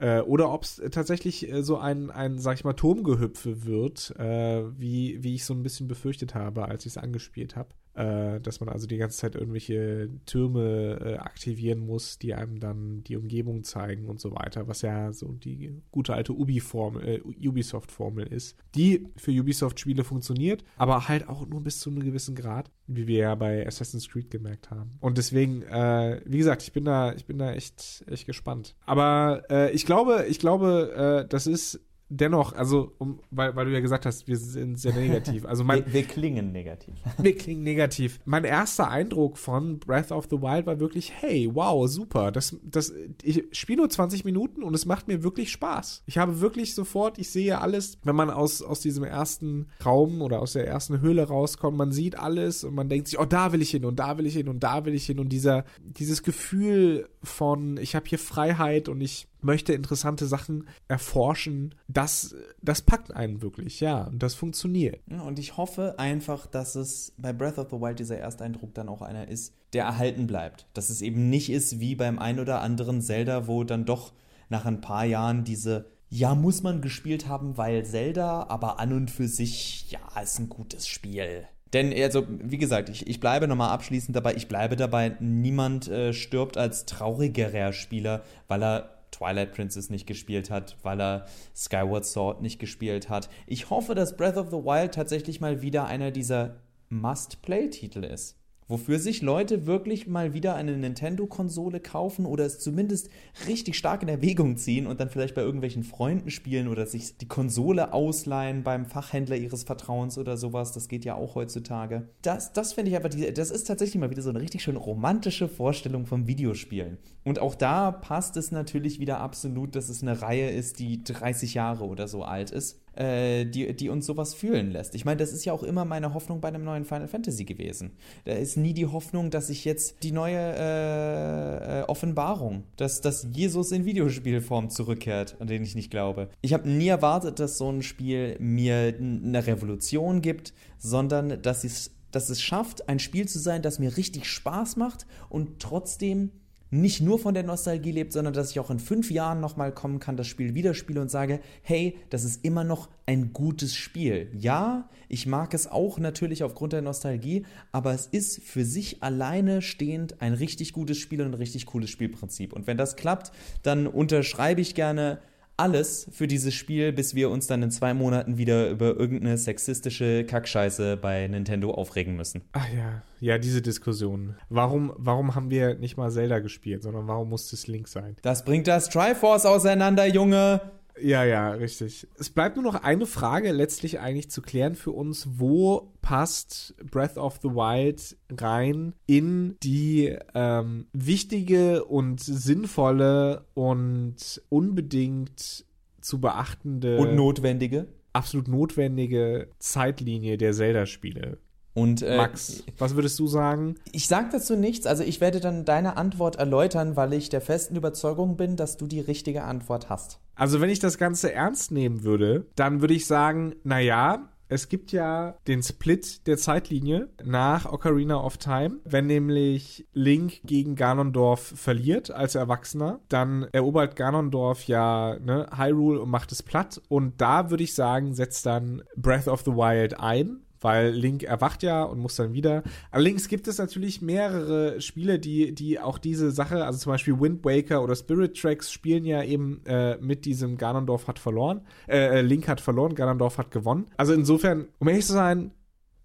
Äh, 0.00 0.20
oder 0.20 0.50
ob 0.50 0.62
es 0.62 0.80
tatsächlich 0.90 1.50
äh, 1.50 1.62
so 1.62 1.76
ein, 1.76 2.10
ein, 2.10 2.38
sag 2.38 2.56
ich 2.56 2.64
mal, 2.64 2.72
Turmgehüpfe 2.72 3.66
wird, 3.66 4.14
äh, 4.18 4.62
wie, 4.78 5.22
wie 5.22 5.34
ich 5.34 5.44
so 5.44 5.52
ein 5.52 5.62
bisschen 5.62 5.88
befürchtet 5.88 6.34
habe, 6.34 6.66
als 6.66 6.86
ich 6.86 6.92
es 6.92 6.98
angespielt 6.98 7.54
habe 7.54 7.68
äh, 7.94 8.40
dass 8.40 8.60
man 8.60 8.68
also 8.68 8.86
die 8.86 8.98
ganze 8.98 9.18
Zeit 9.18 9.34
irgendwelche 9.34 10.08
Türme 10.24 11.00
äh, 11.04 11.16
aktivieren 11.16 11.80
muss, 11.80 12.18
die 12.18 12.34
einem 12.34 12.60
dann 12.60 13.02
die 13.04 13.16
Umgebung 13.16 13.64
zeigen 13.64 14.06
und 14.06 14.20
so 14.20 14.30
weiter, 14.32 14.68
was 14.68 14.82
ja 14.82 15.12
so 15.12 15.32
die 15.32 15.82
gute 15.90 16.14
alte 16.14 16.32
Ubisoft-Formel 16.32 18.26
ist, 18.28 18.56
die 18.74 19.08
für 19.16 19.32
Ubisoft-Spiele 19.32 20.04
funktioniert, 20.04 20.64
aber 20.76 21.08
halt 21.08 21.28
auch 21.28 21.46
nur 21.46 21.62
bis 21.62 21.80
zu 21.80 21.90
einem 21.90 22.04
gewissen 22.04 22.36
Grad, 22.36 22.70
wie 22.86 23.06
wir 23.06 23.18
ja 23.18 23.34
bei 23.34 23.66
Assassin's 23.66 24.08
Creed 24.08 24.30
gemerkt 24.30 24.70
haben. 24.70 24.92
Und 25.00 25.18
deswegen, 25.18 25.62
wie 25.62 26.38
gesagt, 26.38 26.62
ich 26.62 26.72
bin 26.72 26.84
da, 26.84 27.12
ich 27.12 27.26
bin 27.26 27.38
da 27.38 27.52
echt, 27.52 28.04
echt 28.06 28.26
gespannt. 28.26 28.76
Aber 28.86 29.70
ich 29.72 29.86
glaube, 29.90 30.24
ich 30.28 30.38
glaube, 30.38 31.24
äh, 31.24 31.28
das 31.28 31.48
ist 31.48 31.80
dennoch, 32.10 32.52
also, 32.52 32.92
um, 32.98 33.20
weil, 33.30 33.54
weil 33.54 33.66
du 33.66 33.72
ja 33.72 33.80
gesagt 33.80 34.04
hast, 34.04 34.26
wir 34.26 34.36
sind 34.36 34.78
sehr 34.78 34.92
negativ. 34.94 35.46
Also 35.46 35.64
mein, 35.64 35.86
wir, 35.86 35.92
wir, 35.92 36.02
klingen 36.02 36.52
negativ. 36.52 36.94
Wir 37.18 37.36
klingen 37.36 37.62
negativ. 37.62 38.18
Mein 38.24 38.44
erster 38.44 38.88
Eindruck 38.88 39.38
von 39.38 39.78
Breath 39.78 40.10
of 40.10 40.26
the 40.28 40.42
Wild 40.42 40.66
war 40.66 40.80
wirklich, 40.80 41.12
hey, 41.12 41.48
wow, 41.52 41.88
super. 41.88 42.32
Das, 42.32 42.56
das, 42.64 42.92
ich 43.22 43.44
spiele 43.52 43.78
nur 43.78 43.90
20 43.90 44.24
Minuten 44.24 44.62
und 44.62 44.74
es 44.74 44.86
macht 44.86 45.06
mir 45.06 45.22
wirklich 45.22 45.52
Spaß. 45.52 46.02
Ich 46.06 46.18
habe 46.18 46.40
wirklich 46.40 46.74
sofort, 46.74 47.18
ich 47.18 47.30
sehe 47.30 47.60
alles, 47.60 47.98
wenn 48.02 48.16
man 48.16 48.30
aus, 48.30 48.60
aus 48.60 48.80
diesem 48.80 49.04
ersten 49.04 49.68
Raum 49.84 50.20
oder 50.20 50.40
aus 50.40 50.54
der 50.54 50.66
ersten 50.66 51.00
Höhle 51.00 51.28
rauskommt, 51.28 51.76
man 51.76 51.92
sieht 51.92 52.18
alles 52.18 52.64
und 52.64 52.74
man 52.74 52.88
denkt 52.88 53.08
sich, 53.08 53.20
oh, 53.20 53.24
da 53.24 53.52
will 53.52 53.62
ich 53.62 53.70
hin 53.70 53.84
und 53.84 54.00
da 54.00 54.18
will 54.18 54.26
ich 54.26 54.34
hin 54.34 54.48
und 54.48 54.60
da 54.60 54.84
will 54.84 54.94
ich 54.94 55.06
hin 55.06 55.20
und 55.20 55.28
dieser, 55.28 55.64
dieses 55.80 56.22
Gefühl 56.22 57.08
von, 57.22 57.76
ich 57.76 57.94
habe 57.94 58.06
hier 58.08 58.18
Freiheit 58.18 58.88
und 58.88 59.00
ich 59.00 59.28
möchte 59.42 59.72
interessante 59.72 60.26
Sachen 60.26 60.68
erforschen, 60.88 61.74
das, 61.88 62.34
das 62.62 62.82
packt 62.82 63.14
einen 63.14 63.42
wirklich, 63.42 63.80
ja, 63.80 64.04
und 64.04 64.22
das 64.22 64.34
funktioniert. 64.34 65.00
Und 65.08 65.38
ich 65.38 65.56
hoffe 65.56 65.98
einfach, 65.98 66.46
dass 66.46 66.74
es 66.74 67.12
bei 67.16 67.32
Breath 67.32 67.58
of 67.58 67.68
the 67.70 67.76
Wild 67.76 67.98
dieser 67.98 68.18
Ersteindruck 68.18 68.74
dann 68.74 68.88
auch 68.88 69.02
einer 69.02 69.28
ist, 69.28 69.54
der 69.72 69.84
erhalten 69.84 70.26
bleibt. 70.26 70.66
Dass 70.74 70.90
es 70.90 71.02
eben 71.02 71.30
nicht 71.30 71.50
ist 71.50 71.80
wie 71.80 71.94
beim 71.94 72.18
ein 72.18 72.40
oder 72.40 72.60
anderen 72.60 73.00
Zelda, 73.02 73.46
wo 73.46 73.64
dann 73.64 73.84
doch 73.84 74.12
nach 74.48 74.64
ein 74.64 74.80
paar 74.80 75.04
Jahren 75.04 75.44
diese 75.44 75.86
ja, 76.10 76.34
muss 76.34 76.62
man 76.62 76.82
gespielt 76.82 77.28
haben, 77.28 77.56
weil 77.56 77.84
Zelda, 77.84 78.46
aber 78.48 78.80
an 78.80 78.92
und 78.92 79.10
für 79.10 79.28
sich, 79.28 79.92
ja, 79.92 80.00
ist 80.20 80.40
ein 80.40 80.48
gutes 80.48 80.88
Spiel. 80.88 81.46
Denn, 81.72 81.94
also, 81.94 82.26
wie 82.28 82.58
gesagt, 82.58 82.88
ich, 82.88 83.06
ich 83.06 83.20
bleibe 83.20 83.46
nochmal 83.46 83.70
abschließend 83.70 84.16
dabei, 84.16 84.34
ich 84.34 84.48
bleibe 84.48 84.74
dabei, 84.74 85.16
niemand 85.20 85.86
äh, 85.86 86.12
stirbt 86.12 86.56
als 86.56 86.84
traurigerer 86.84 87.72
Spieler, 87.72 88.24
weil 88.48 88.64
er 88.64 88.99
Twilight 89.20 89.52
Princess 89.52 89.90
nicht 89.90 90.06
gespielt 90.06 90.50
hat, 90.50 90.78
weil 90.82 91.00
er 91.00 91.26
Skyward 91.54 92.06
Sword 92.06 92.40
nicht 92.40 92.58
gespielt 92.58 93.10
hat. 93.10 93.28
Ich 93.46 93.68
hoffe, 93.68 93.94
dass 93.94 94.16
Breath 94.16 94.38
of 94.38 94.48
the 94.48 94.56
Wild 94.56 94.94
tatsächlich 94.94 95.42
mal 95.42 95.60
wieder 95.60 95.84
einer 95.84 96.10
dieser 96.10 96.56
Must-Play-Titel 96.88 98.02
ist 98.04 98.39
wofür 98.70 98.98
sich 98.98 99.20
Leute 99.20 99.66
wirklich 99.66 100.06
mal 100.06 100.32
wieder 100.32 100.54
eine 100.54 100.76
Nintendo-Konsole 100.76 101.80
kaufen 101.80 102.24
oder 102.24 102.46
es 102.46 102.60
zumindest 102.60 103.10
richtig 103.48 103.76
stark 103.76 104.02
in 104.02 104.08
Erwägung 104.08 104.56
ziehen 104.56 104.86
und 104.86 105.00
dann 105.00 105.10
vielleicht 105.10 105.34
bei 105.34 105.42
irgendwelchen 105.42 105.82
Freunden 105.82 106.30
spielen 106.30 106.68
oder 106.68 106.86
sich 106.86 107.18
die 107.18 107.28
Konsole 107.28 107.92
ausleihen 107.92 108.62
beim 108.62 108.86
Fachhändler 108.86 109.36
ihres 109.36 109.64
Vertrauens 109.64 110.16
oder 110.18 110.36
sowas. 110.36 110.72
Das 110.72 110.88
geht 110.88 111.04
ja 111.04 111.16
auch 111.16 111.34
heutzutage. 111.34 112.08
Das, 112.22 112.52
das 112.52 112.72
finde 112.72 112.92
ich 112.92 113.10
die, 113.10 113.32
das 113.34 113.50
ist 113.50 113.64
tatsächlich 113.64 114.00
mal 114.00 114.10
wieder 114.10 114.22
so 114.22 114.30
eine 114.30 114.40
richtig 114.40 114.62
schön 114.62 114.76
romantische 114.76 115.48
Vorstellung 115.48 116.06
vom 116.06 116.26
Videospielen. 116.26 116.98
Und 117.24 117.40
auch 117.40 117.54
da 117.54 117.90
passt 117.90 118.36
es 118.36 118.52
natürlich 118.52 119.00
wieder 119.00 119.20
absolut, 119.20 119.74
dass 119.74 119.88
es 119.88 120.02
eine 120.02 120.22
Reihe 120.22 120.50
ist, 120.50 120.78
die 120.78 121.02
30 121.02 121.54
Jahre 121.54 121.84
oder 121.84 122.08
so 122.08 122.22
alt 122.22 122.50
ist 122.50 122.80
äh, 122.94 123.44
die, 123.44 123.74
die 123.74 123.88
uns 123.88 124.06
sowas 124.06 124.34
fühlen 124.34 124.70
lässt. 124.70 124.94
Ich 124.94 125.04
meine, 125.04 125.18
das 125.18 125.32
ist 125.32 125.44
ja 125.44 125.52
auch 125.52 125.62
immer 125.62 125.84
meine 125.84 126.14
Hoffnung 126.14 126.40
bei 126.40 126.48
einem 126.48 126.64
neuen 126.64 126.84
Final 126.84 127.08
Fantasy 127.08 127.44
gewesen. 127.44 127.92
Da 128.24 128.32
ist 128.32 128.56
nie 128.56 128.74
die 128.74 128.86
Hoffnung, 128.86 129.30
dass 129.30 129.50
ich 129.50 129.64
jetzt 129.64 130.02
die 130.02 130.12
neue 130.12 130.38
äh, 130.38 131.80
äh, 131.80 131.82
Offenbarung, 131.84 132.64
dass, 132.76 133.00
dass 133.00 133.26
Jesus 133.32 133.72
in 133.72 133.84
Videospielform 133.84 134.70
zurückkehrt, 134.70 135.36
an 135.40 135.46
den 135.46 135.62
ich 135.62 135.74
nicht 135.74 135.90
glaube. 135.90 136.28
Ich 136.40 136.52
habe 136.52 136.68
nie 136.68 136.88
erwartet, 136.88 137.38
dass 137.38 137.58
so 137.58 137.70
ein 137.70 137.82
Spiel 137.82 138.36
mir 138.38 138.94
eine 138.98 139.46
Revolution 139.46 140.22
gibt, 140.22 140.52
sondern 140.78 141.40
dass 141.42 141.64
dass 142.10 142.28
es 142.28 142.42
schafft, 142.42 142.88
ein 142.88 142.98
Spiel 142.98 143.28
zu 143.28 143.38
sein, 143.38 143.62
das 143.62 143.78
mir 143.78 143.96
richtig 143.96 144.28
Spaß 144.28 144.76
macht 144.76 145.06
und 145.28 145.60
trotzdem 145.60 146.32
nicht 146.70 147.00
nur 147.00 147.18
von 147.18 147.34
der 147.34 147.42
Nostalgie 147.42 147.90
lebt, 147.90 148.12
sondern 148.12 148.32
dass 148.32 148.50
ich 148.50 148.60
auch 148.60 148.70
in 148.70 148.78
fünf 148.78 149.10
Jahren 149.10 149.40
nochmal 149.40 149.72
kommen 149.72 149.98
kann, 149.98 150.16
das 150.16 150.26
Spiel 150.26 150.54
wieder 150.54 150.74
spiele 150.74 151.00
und 151.00 151.10
sage, 151.10 151.40
hey, 151.62 151.96
das 152.10 152.24
ist 152.24 152.44
immer 152.44 152.64
noch 152.64 152.88
ein 153.06 153.32
gutes 153.32 153.74
Spiel. 153.74 154.30
Ja, 154.32 154.88
ich 155.08 155.26
mag 155.26 155.52
es 155.52 155.66
auch 155.66 155.98
natürlich 155.98 156.44
aufgrund 156.44 156.72
der 156.72 156.82
Nostalgie, 156.82 157.44
aber 157.72 157.92
es 157.92 158.06
ist 158.06 158.42
für 158.42 158.64
sich 158.64 159.02
alleine 159.02 159.62
stehend 159.62 160.22
ein 160.22 160.32
richtig 160.32 160.72
gutes 160.72 160.98
Spiel 160.98 161.20
und 161.20 161.28
ein 161.28 161.34
richtig 161.34 161.66
cooles 161.66 161.90
Spielprinzip. 161.90 162.52
Und 162.52 162.68
wenn 162.68 162.76
das 162.76 162.94
klappt, 162.94 163.32
dann 163.62 163.88
unterschreibe 163.88 164.60
ich 164.60 164.76
gerne 164.76 165.18
alles 165.60 166.08
für 166.12 166.26
dieses 166.26 166.54
Spiel, 166.54 166.92
bis 166.92 167.14
wir 167.14 167.30
uns 167.30 167.46
dann 167.46 167.62
in 167.62 167.70
zwei 167.70 167.94
Monaten 167.94 168.38
wieder 168.38 168.70
über 168.70 168.96
irgendeine 168.96 169.36
sexistische 169.36 170.24
Kackscheiße 170.24 170.96
bei 170.96 171.26
Nintendo 171.28 171.72
aufregen 171.72 172.16
müssen. 172.16 172.42
Ach 172.52 172.66
ja, 172.74 173.02
ja, 173.20 173.38
diese 173.38 173.60
Diskussion. 173.60 174.36
Warum, 174.48 174.92
warum 174.96 175.34
haben 175.34 175.50
wir 175.50 175.74
nicht 175.74 175.96
mal 175.96 176.10
Zelda 176.10 176.38
gespielt, 176.38 176.82
sondern 176.82 177.06
warum 177.06 177.28
muss 177.28 177.52
es 177.52 177.66
Link 177.66 177.88
sein? 177.88 178.16
Das 178.22 178.44
bringt 178.44 178.66
das 178.66 178.88
Triforce 178.88 179.44
auseinander, 179.46 180.06
Junge! 180.06 180.60
Ja, 181.02 181.24
ja, 181.24 181.50
richtig. 181.52 182.06
Es 182.18 182.30
bleibt 182.30 182.56
nur 182.56 182.64
noch 182.64 182.74
eine 182.74 183.06
Frage 183.06 183.52
letztlich 183.52 184.00
eigentlich 184.00 184.30
zu 184.30 184.42
klären 184.42 184.74
für 184.74 184.92
uns. 184.92 185.28
Wo 185.38 185.92
passt 186.02 186.74
Breath 186.90 187.16
of 187.16 187.38
the 187.42 187.48
Wild 187.48 188.16
rein 188.30 188.94
in 189.06 189.56
die 189.62 190.16
ähm, 190.34 190.86
wichtige 190.92 191.84
und 191.84 192.20
sinnvolle 192.20 193.46
und 193.54 194.42
unbedingt 194.48 195.64
zu 196.00 196.20
beachtende 196.20 196.98
und 196.98 197.14
notwendige? 197.14 197.88
Absolut 198.12 198.48
notwendige 198.48 199.48
Zeitlinie 199.58 200.36
der 200.36 200.52
Zelda-Spiele. 200.52 201.38
Und, 201.74 202.02
äh, 202.02 202.16
Max, 202.16 202.64
was 202.78 202.96
würdest 202.96 203.18
du 203.18 203.26
sagen? 203.26 203.76
Ich 203.92 204.08
sage 204.08 204.28
dazu 204.32 204.56
nichts. 204.56 204.86
Also 204.86 205.02
ich 205.02 205.20
werde 205.20 205.40
dann 205.40 205.64
deine 205.64 205.96
Antwort 205.96 206.36
erläutern, 206.36 206.96
weil 206.96 207.12
ich 207.12 207.28
der 207.28 207.40
festen 207.40 207.76
Überzeugung 207.76 208.36
bin, 208.36 208.56
dass 208.56 208.76
du 208.76 208.86
die 208.86 209.00
richtige 209.00 209.44
Antwort 209.44 209.88
hast. 209.88 210.18
Also 210.34 210.60
wenn 210.60 210.70
ich 210.70 210.78
das 210.78 210.98
Ganze 210.98 211.32
ernst 211.32 211.70
nehmen 211.70 212.02
würde, 212.02 212.46
dann 212.56 212.80
würde 212.80 212.94
ich 212.94 213.06
sagen, 213.06 213.54
naja, 213.62 214.30
es 214.52 214.68
gibt 214.68 214.90
ja 214.90 215.36
den 215.46 215.62
Split 215.62 216.26
der 216.26 216.36
Zeitlinie 216.36 217.08
nach 217.22 217.72
Ocarina 217.72 218.20
of 218.20 218.36
Time. 218.36 218.78
Wenn 218.84 219.06
nämlich 219.06 219.86
Link 219.92 220.40
gegen 220.44 220.74
Ganondorf 220.74 221.52
verliert 221.54 222.10
als 222.10 222.34
Erwachsener, 222.34 222.98
dann 223.08 223.46
erobert 223.52 223.94
Ganondorf 223.94 224.64
ja 224.64 225.16
ne, 225.20 225.46
Hyrule 225.56 226.00
und 226.00 226.10
macht 226.10 226.32
es 226.32 226.42
platt. 226.42 226.82
Und 226.88 227.20
da 227.20 227.50
würde 227.50 227.62
ich 227.62 227.74
sagen, 227.76 228.12
setzt 228.12 228.44
dann 228.44 228.82
Breath 228.96 229.28
of 229.28 229.42
the 229.42 229.52
Wild 229.52 230.00
ein 230.00 230.40
weil 230.60 230.90
Link 230.90 231.22
erwacht 231.22 231.62
ja 231.62 231.82
und 231.82 231.98
muss 231.98 232.16
dann 232.16 232.32
wieder. 232.32 232.62
Allerdings 232.90 233.28
gibt 233.28 233.48
es 233.48 233.58
natürlich 233.58 234.02
mehrere 234.02 234.80
Spiele, 234.80 235.18
die, 235.18 235.54
die 235.54 235.78
auch 235.78 235.98
diese 235.98 236.30
Sache, 236.30 236.64
also 236.64 236.78
zum 236.78 236.92
Beispiel 236.92 237.18
Wind 237.20 237.44
Waker 237.44 237.82
oder 237.82 237.96
Spirit 237.96 238.40
Tracks 238.40 238.72
spielen 238.72 239.04
ja 239.04 239.22
eben 239.22 239.64
äh, 239.66 239.96
mit 239.98 240.24
diesem 240.24 240.56
Ganondorf 240.56 241.08
hat 241.08 241.18
verloren, 241.18 241.62
äh, 241.88 242.18
äh 242.18 242.20
Link 242.22 242.48
hat 242.48 242.60
verloren, 242.60 242.94
Ganondorf 242.94 243.38
hat 243.38 243.50
gewonnen. 243.50 243.86
Also 243.96 244.12
insofern, 244.12 244.68
um 244.78 244.88
ehrlich 244.88 245.06
zu 245.06 245.12
sein, 245.12 245.52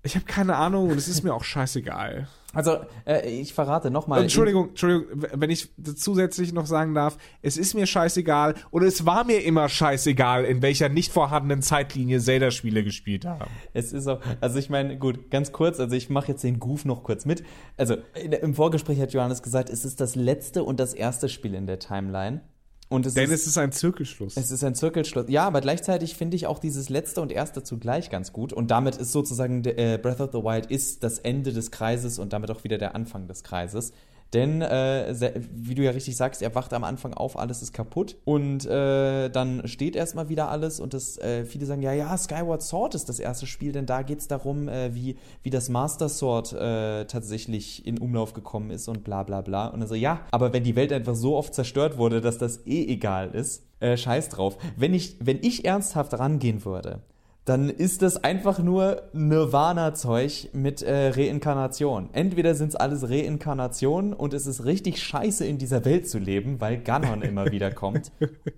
Ich 0.04 0.16
habe 0.16 0.26
keine 0.26 0.56
Ahnung 0.56 0.92
und 0.92 0.98
es 0.98 1.08
ist 1.08 1.24
mir 1.24 1.34
auch 1.34 1.44
scheißegal. 1.44 2.28
Also, 2.56 2.78
äh, 3.06 3.30
ich 3.30 3.54
verrate 3.54 3.92
nochmal. 3.92 4.22
Entschuldigung, 4.22 4.70
Entschuldigung, 4.70 5.26
wenn 5.34 5.50
ich 5.50 5.70
zusätzlich 5.96 6.54
noch 6.54 6.66
sagen 6.66 6.96
darf, 6.96 7.18
es 7.42 7.58
ist 7.58 7.76
mir 7.76 7.86
scheißegal 7.86 8.56
oder 8.72 8.88
es 8.88 9.06
war 9.06 9.26
mir 9.26 9.44
immer 9.44 9.70
scheißegal, 9.70 10.46
in 10.46 10.62
welcher 10.62 10.90
nicht 10.90 11.12
vorhandenen 11.12 11.62
Zeitlinie 11.62 12.20
Zelda-Spiele 12.20 12.84
gespielt 12.84 13.26
haben. 13.26 13.52
Es 13.74 13.94
ist 13.94 14.08
auch, 14.08 14.22
also 14.42 14.58
ich 14.58 14.70
meine, 14.70 14.98
gut, 14.98 15.30
ganz 15.30 15.52
kurz, 15.52 15.80
also 15.80 15.96
ich 15.96 16.10
mache 16.10 16.30
jetzt 16.30 16.44
den 16.44 16.60
Goof 16.60 16.86
noch 16.86 17.04
kurz 17.04 17.26
mit. 17.26 17.44
Also 17.78 17.98
im 18.42 18.56
Vorgespräch 18.56 19.00
hat 19.02 19.14
Johannes 19.14 19.44
gesagt, 19.44 19.70
es 19.70 19.86
ist 19.86 20.00
das 20.02 20.16
letzte 20.16 20.64
und 20.64 20.80
das 20.80 20.94
erste 20.94 21.30
Spiel 21.30 21.54
in 21.54 21.68
der 21.68 21.80
Timeline. 21.80 22.42
Und 22.88 23.06
es 23.06 23.16
Denn 23.16 23.32
ist, 23.32 23.42
es 23.42 23.48
ist 23.48 23.58
ein 23.58 23.72
Zirkelschluss. 23.72 24.38
Es 24.38 24.52
ist 24.52 24.64
ein 24.64 24.76
Zirkelschluss. 24.76 25.26
Ja, 25.28 25.48
aber 25.48 25.62
gleichzeitig 25.62 26.16
finde 26.16 26.36
ich 26.36 26.46
auch 26.46 26.60
dieses 26.60 26.90
letzte 26.90 27.22
und 27.22 27.32
erste 27.32 27.64
zugleich 27.64 28.10
ganz 28.10 28.32
gut. 28.32 28.54
Und 28.54 28.70
damit 28.70 28.98
ist 28.98 29.12
sozusagen 29.12 29.64
äh, 29.66 30.00
Breath 30.02 30.22
of 30.22 30.32
the 30.32 30.38
Wild 30.40 30.68
ist 30.68 31.04
das 31.04 31.18
Ende 31.20 31.52
des 31.52 31.72
Kreises 31.72 32.20
und 32.20 32.32
damit 32.32 32.52
auch 32.52 32.64
wieder 32.64 32.78
der 32.78 32.94
Anfang 32.94 33.28
des 33.28 33.44
Kreises. 33.44 33.92
Denn, 34.36 34.62
äh, 34.62 35.14
wie 35.54 35.76
du 35.76 35.82
ja 35.82 35.92
richtig 35.92 36.18
sagst, 36.18 36.42
er 36.42 36.54
wacht 36.56 36.74
am 36.74 36.84
Anfang 36.84 37.14
auf, 37.14 37.40
alles 37.40 37.62
ist 37.62 37.72
kaputt. 37.72 38.18
Und 38.26 38.66
äh, 38.66 39.30
dann 39.30 39.66
steht 39.66 39.96
erstmal 39.96 40.28
wieder 40.28 40.50
alles. 40.50 40.82
Und 40.82 40.94
das, 40.94 41.18
äh, 41.18 41.46
viele 41.46 41.66
sagen, 41.66 41.82
ja, 41.82 41.94
ja, 41.94 42.18
Skyward 42.18 42.62
Sword 42.62 42.96
ist 42.96 43.08
das 43.08 43.20
erste 43.20 43.48
Spiel, 43.48 43.72
denn 43.72 43.86
da 43.86 44.02
geht 44.02 44.20
es 44.20 44.28
darum, 44.28 44.68
äh, 44.68 44.94
wie, 44.94 45.16
wie 45.42 45.50
das 45.50 45.70
Master 45.70 46.10
Sword 46.10 46.52
äh, 46.52 47.06
tatsächlich 47.06 47.88
in 47.88 47.98
Umlauf 47.98 48.34
gekommen 48.34 48.72
ist 48.72 48.90
und 48.90 49.06
bla 49.06 49.24
bla 49.24 49.40
bla. 49.40 49.68
Und 49.68 49.82
also, 49.82 49.96
ja, 49.96 50.20
aber 50.32 50.52
wenn 50.52 50.66
die 50.66 50.76
Welt 50.76 50.92
einfach 50.92 51.16
so 51.16 51.38
oft 51.38 51.54
zerstört 51.54 51.98
wurde, 51.98 52.20
dass 52.20 52.38
das 52.38 52.68
eh 52.68 52.86
egal 52.88 53.34
ist, 53.34 53.64
äh, 53.80 53.96
scheiß 53.96 54.28
drauf. 54.28 54.58
Wenn 54.76 54.94
ich, 54.94 55.16
wenn 55.22 55.40
ich 55.42 55.64
ernsthaft 55.64 56.14
rangehen 56.20 56.66
würde, 56.66 57.00
dann 57.46 57.70
ist 57.70 58.02
das 58.02 58.24
einfach 58.24 58.58
nur 58.58 59.04
Nirvana-Zeug 59.14 60.50
mit 60.54 60.82
äh, 60.82 61.10
Reinkarnation. 61.10 62.10
Entweder 62.12 62.56
sind 62.56 62.70
es 62.70 62.76
alles 62.76 63.08
Reinkarnationen 63.08 64.14
und 64.14 64.34
es 64.34 64.48
ist 64.48 64.66
richtig 64.66 65.02
scheiße 65.02 65.46
in 65.46 65.60
dieser 65.60 65.86
Welt 65.86 66.10
zu 66.10 66.18
leben, 66.18 66.60
weil 66.60 66.80
Ganon 66.82 67.22
immer 67.22 67.46
wieder 67.52 67.72
kommt. 67.72 68.12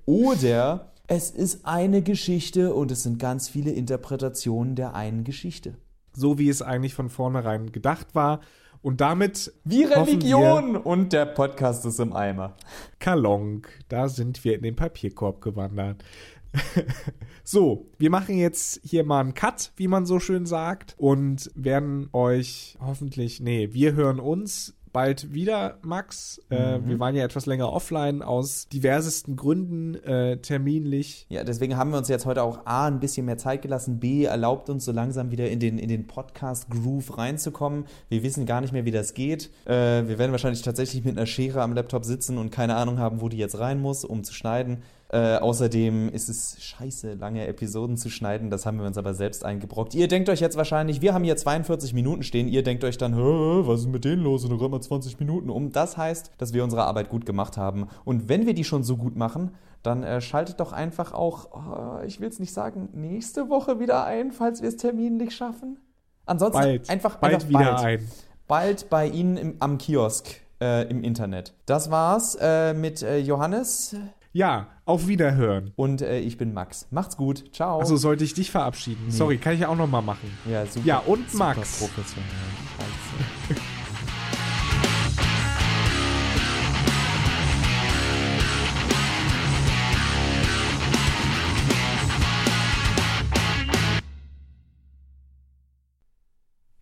Oder 0.06 0.94
es 1.08 1.32
ist 1.32 1.66
eine 1.66 2.02
Geschichte 2.02 2.74
und 2.74 2.90
es 2.92 3.04
sind 3.04 3.20
ganz 3.20 3.50
viele 3.50 3.72
Interpretationen 3.72 4.76
der 4.76 4.96
einen 4.96 5.26
Geschichte. 5.26 5.76
So 6.14 6.40
wie 6.40 6.48
es 6.48 6.62
eigentlich 6.62 6.94
von 6.94 7.10
vornherein 7.10 7.74
gedacht 7.74 8.16
war. 8.16 8.40
Und 8.82 9.02
damit. 9.02 9.52
Wie 9.64 9.84
Religion! 9.84 10.78
Und 10.78 11.12
der 11.12 11.26
Podcast 11.26 11.86
ist 11.86 12.00
im 12.00 12.14
Eimer. 12.14 12.56
Kalonk, 13.00 13.68
da 13.90 14.08
sind 14.08 14.44
wir 14.46 14.56
in 14.56 14.62
den 14.62 14.76
Papierkorb 14.76 15.42
gewandert. 15.42 16.04
so, 17.44 17.90
wir 17.98 18.10
machen 18.10 18.38
jetzt 18.38 18.80
hier 18.84 19.04
mal 19.04 19.22
einen 19.22 19.34
Cut, 19.34 19.72
wie 19.76 19.88
man 19.88 20.06
so 20.06 20.20
schön 20.20 20.46
sagt, 20.46 20.96
und 20.98 21.52
werden 21.56 22.10
euch 22.14 22.78
hoffentlich, 22.80 23.40
nee, 23.40 23.70
wir 23.72 23.94
hören 23.94 24.20
uns 24.20 24.78
bald 24.98 25.32
wieder, 25.32 25.78
Max. 25.84 26.42
Äh, 26.50 26.80
mhm. 26.80 26.90
wir 26.90 27.00
waren 27.00 27.16
ja 27.16 27.24
etwas 27.24 27.46
länger 27.46 27.72
offline 27.72 28.24
aus 28.24 28.68
diversesten 28.68 29.36
Gründen 29.36 29.94
äh, 29.94 30.38
terminlich. 30.38 31.28
Ja, 31.30 31.44
deswegen 31.44 31.78
haben 31.78 31.92
wir 31.92 32.00
uns 32.00 32.08
jetzt 32.08 32.26
heute 32.26 32.42
auch 32.42 32.66
A, 32.66 32.88
ein 32.88 33.00
bisschen 33.00 33.28
mehr 33.28 33.38
Zeit 33.38 33.62
gelassen, 33.62 34.00
B, 34.00 34.24
erlaubt 34.24 34.72
uns 34.72 34.86
so 34.86 34.92
langsam 34.92 35.30
wieder 35.30 35.50
in 35.50 35.60
den, 35.60 35.78
in 35.78 35.90
den 35.90 36.08
Podcast-Groove 36.08 37.16
reinzukommen. 37.16 37.86
Wir 38.10 38.24
wissen 38.24 38.48
gar 38.48 38.60
nicht 38.60 38.74
mehr, 38.74 38.86
wie 38.86 38.92
das 38.92 39.14
geht. 39.14 39.52
Äh, 39.66 40.08
wir 40.08 40.18
werden 40.18 40.32
wahrscheinlich 40.32 40.64
tatsächlich 40.64 41.06
mit 41.06 41.16
einer 41.16 41.28
Schere 41.28 41.62
am 41.62 41.74
Laptop 41.74 42.04
sitzen 42.04 42.40
und 42.40 42.50
keine 42.50 42.76
Ahnung 42.76 42.98
haben, 42.98 43.22
wo 43.22 43.30
die 43.30 43.38
jetzt 43.38 43.60
rein 43.60 43.80
muss, 43.80 44.04
um 44.04 44.24
zu 44.24 44.34
schneiden. 44.34 44.82
Äh, 45.10 45.38
außerdem 45.38 46.10
ist 46.10 46.28
es 46.28 46.62
scheiße, 46.62 47.14
lange 47.14 47.48
Episoden 47.48 47.96
zu 47.96 48.10
schneiden. 48.10 48.50
Das 48.50 48.66
haben 48.66 48.78
wir 48.80 48.86
uns 48.86 48.98
aber 48.98 49.14
selbst 49.14 49.46
eingebrockt. 49.46 49.96
Ihr 49.96 50.10
denkt 50.10 50.28
euch 50.28 50.42
jetzt 50.42 50.58
wahrscheinlich, 50.58 51.02
wir 51.02 51.14
haben 51.14 51.24
hier 51.24 51.38
42 51.38 51.94
Minuten 51.94 52.24
stehen. 52.24 52.50
Ihr 52.50 52.62
denkt 52.62 52.84
euch 52.84 52.98
dann, 52.98 53.16
was 53.18 53.82
ist 53.82 53.88
mit 53.88 54.04
denen 54.04 54.24
los? 54.24 54.44
Und 54.44 54.50
dann 54.50 54.60
räumen 54.60 54.74
wir 54.74 54.82
20 54.82 55.20
Minuten 55.20 55.50
um. 55.50 55.72
Das 55.72 55.96
heißt, 55.96 56.32
dass 56.38 56.54
wir 56.54 56.64
unsere 56.64 56.84
Arbeit 56.84 57.10
gut 57.10 57.26
gemacht 57.26 57.56
haben. 57.56 57.88
Und 58.04 58.28
wenn 58.28 58.46
wir 58.46 58.54
die 58.54 58.66
schon 58.66 58.84
so 58.84 58.98
gut 58.98 59.16
machen, 59.16 59.52
dann 59.82 60.04
äh, 60.04 60.20
schaltet 60.20 60.60
doch 60.60 60.74
einfach 60.74 61.14
auch, 61.14 61.48
oh, 61.54 62.04
ich 62.06 62.20
will 62.20 62.28
es 62.28 62.40
nicht 62.40 62.54
sagen, 62.54 62.90
nächste 62.94 63.50
Woche 63.50 63.80
wieder 63.80 64.06
ein, 64.06 64.34
falls 64.34 64.62
wir 64.62 64.68
es 64.68 64.76
terminlich 64.76 65.34
schaffen. 65.34 65.78
Ansonsten 66.26 66.60
bald, 66.60 66.90
einfach, 66.90 67.16
bald 67.16 67.36
einfach 67.36 67.48
wieder 67.48 67.74
bald. 67.74 67.86
ein. 67.86 68.08
Bald 68.48 68.90
bei 68.90 69.08
Ihnen 69.08 69.38
im, 69.38 69.56
am 69.60 69.78
Kiosk 69.78 70.28
äh, 70.62 70.90
im 70.90 71.04
Internet. 71.04 71.54
Das 71.66 71.90
war's 71.92 72.38
äh, 72.42 72.74
mit 72.74 73.02
äh, 73.02 73.20
Johannes. 73.20 73.96
Ja, 74.38 74.68
auf 74.86 75.08
Wiederhören. 75.08 75.72
Und 75.76 76.04
äh, 76.04 76.20
ich 76.20 76.38
bin 76.38 76.54
Max. 76.54 76.86
Macht's 76.92 77.18
gut. 77.18 77.56
Ciao. 77.56 77.80
Also 77.80 77.98
sollte 77.98 78.24
ich 78.24 78.36
dich 78.36 78.52
verabschieden. 78.52 79.06
Nee. 79.08 79.12
Sorry, 79.12 79.40
kann 79.40 79.56
ich 79.56 79.66
auch 79.66 79.76
noch 79.76 79.88
mal 79.88 80.04
machen. 80.04 80.30
Ja, 80.48 80.64
super. 80.68 80.86
Ja, 80.86 81.00
und 81.00 81.28
super 81.32 81.56
Max. 81.56 81.80
professionell. 81.80 82.30
Scheiße. 82.78 83.62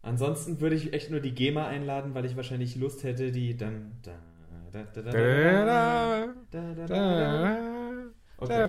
Ansonsten 0.02 0.60
würde 0.60 0.76
ich 0.76 0.92
echt 0.92 1.10
nur 1.10 1.22
die 1.22 1.32
GEMA 1.32 1.68
einladen, 1.68 2.16
weil 2.16 2.26
ich 2.26 2.36
wahrscheinlich 2.36 2.76
Lust 2.76 3.06
hätte, 3.06 3.32
die 3.32 3.56
dann. 3.56 3.94
Da, 4.04 4.12
Okay. 8.42 8.68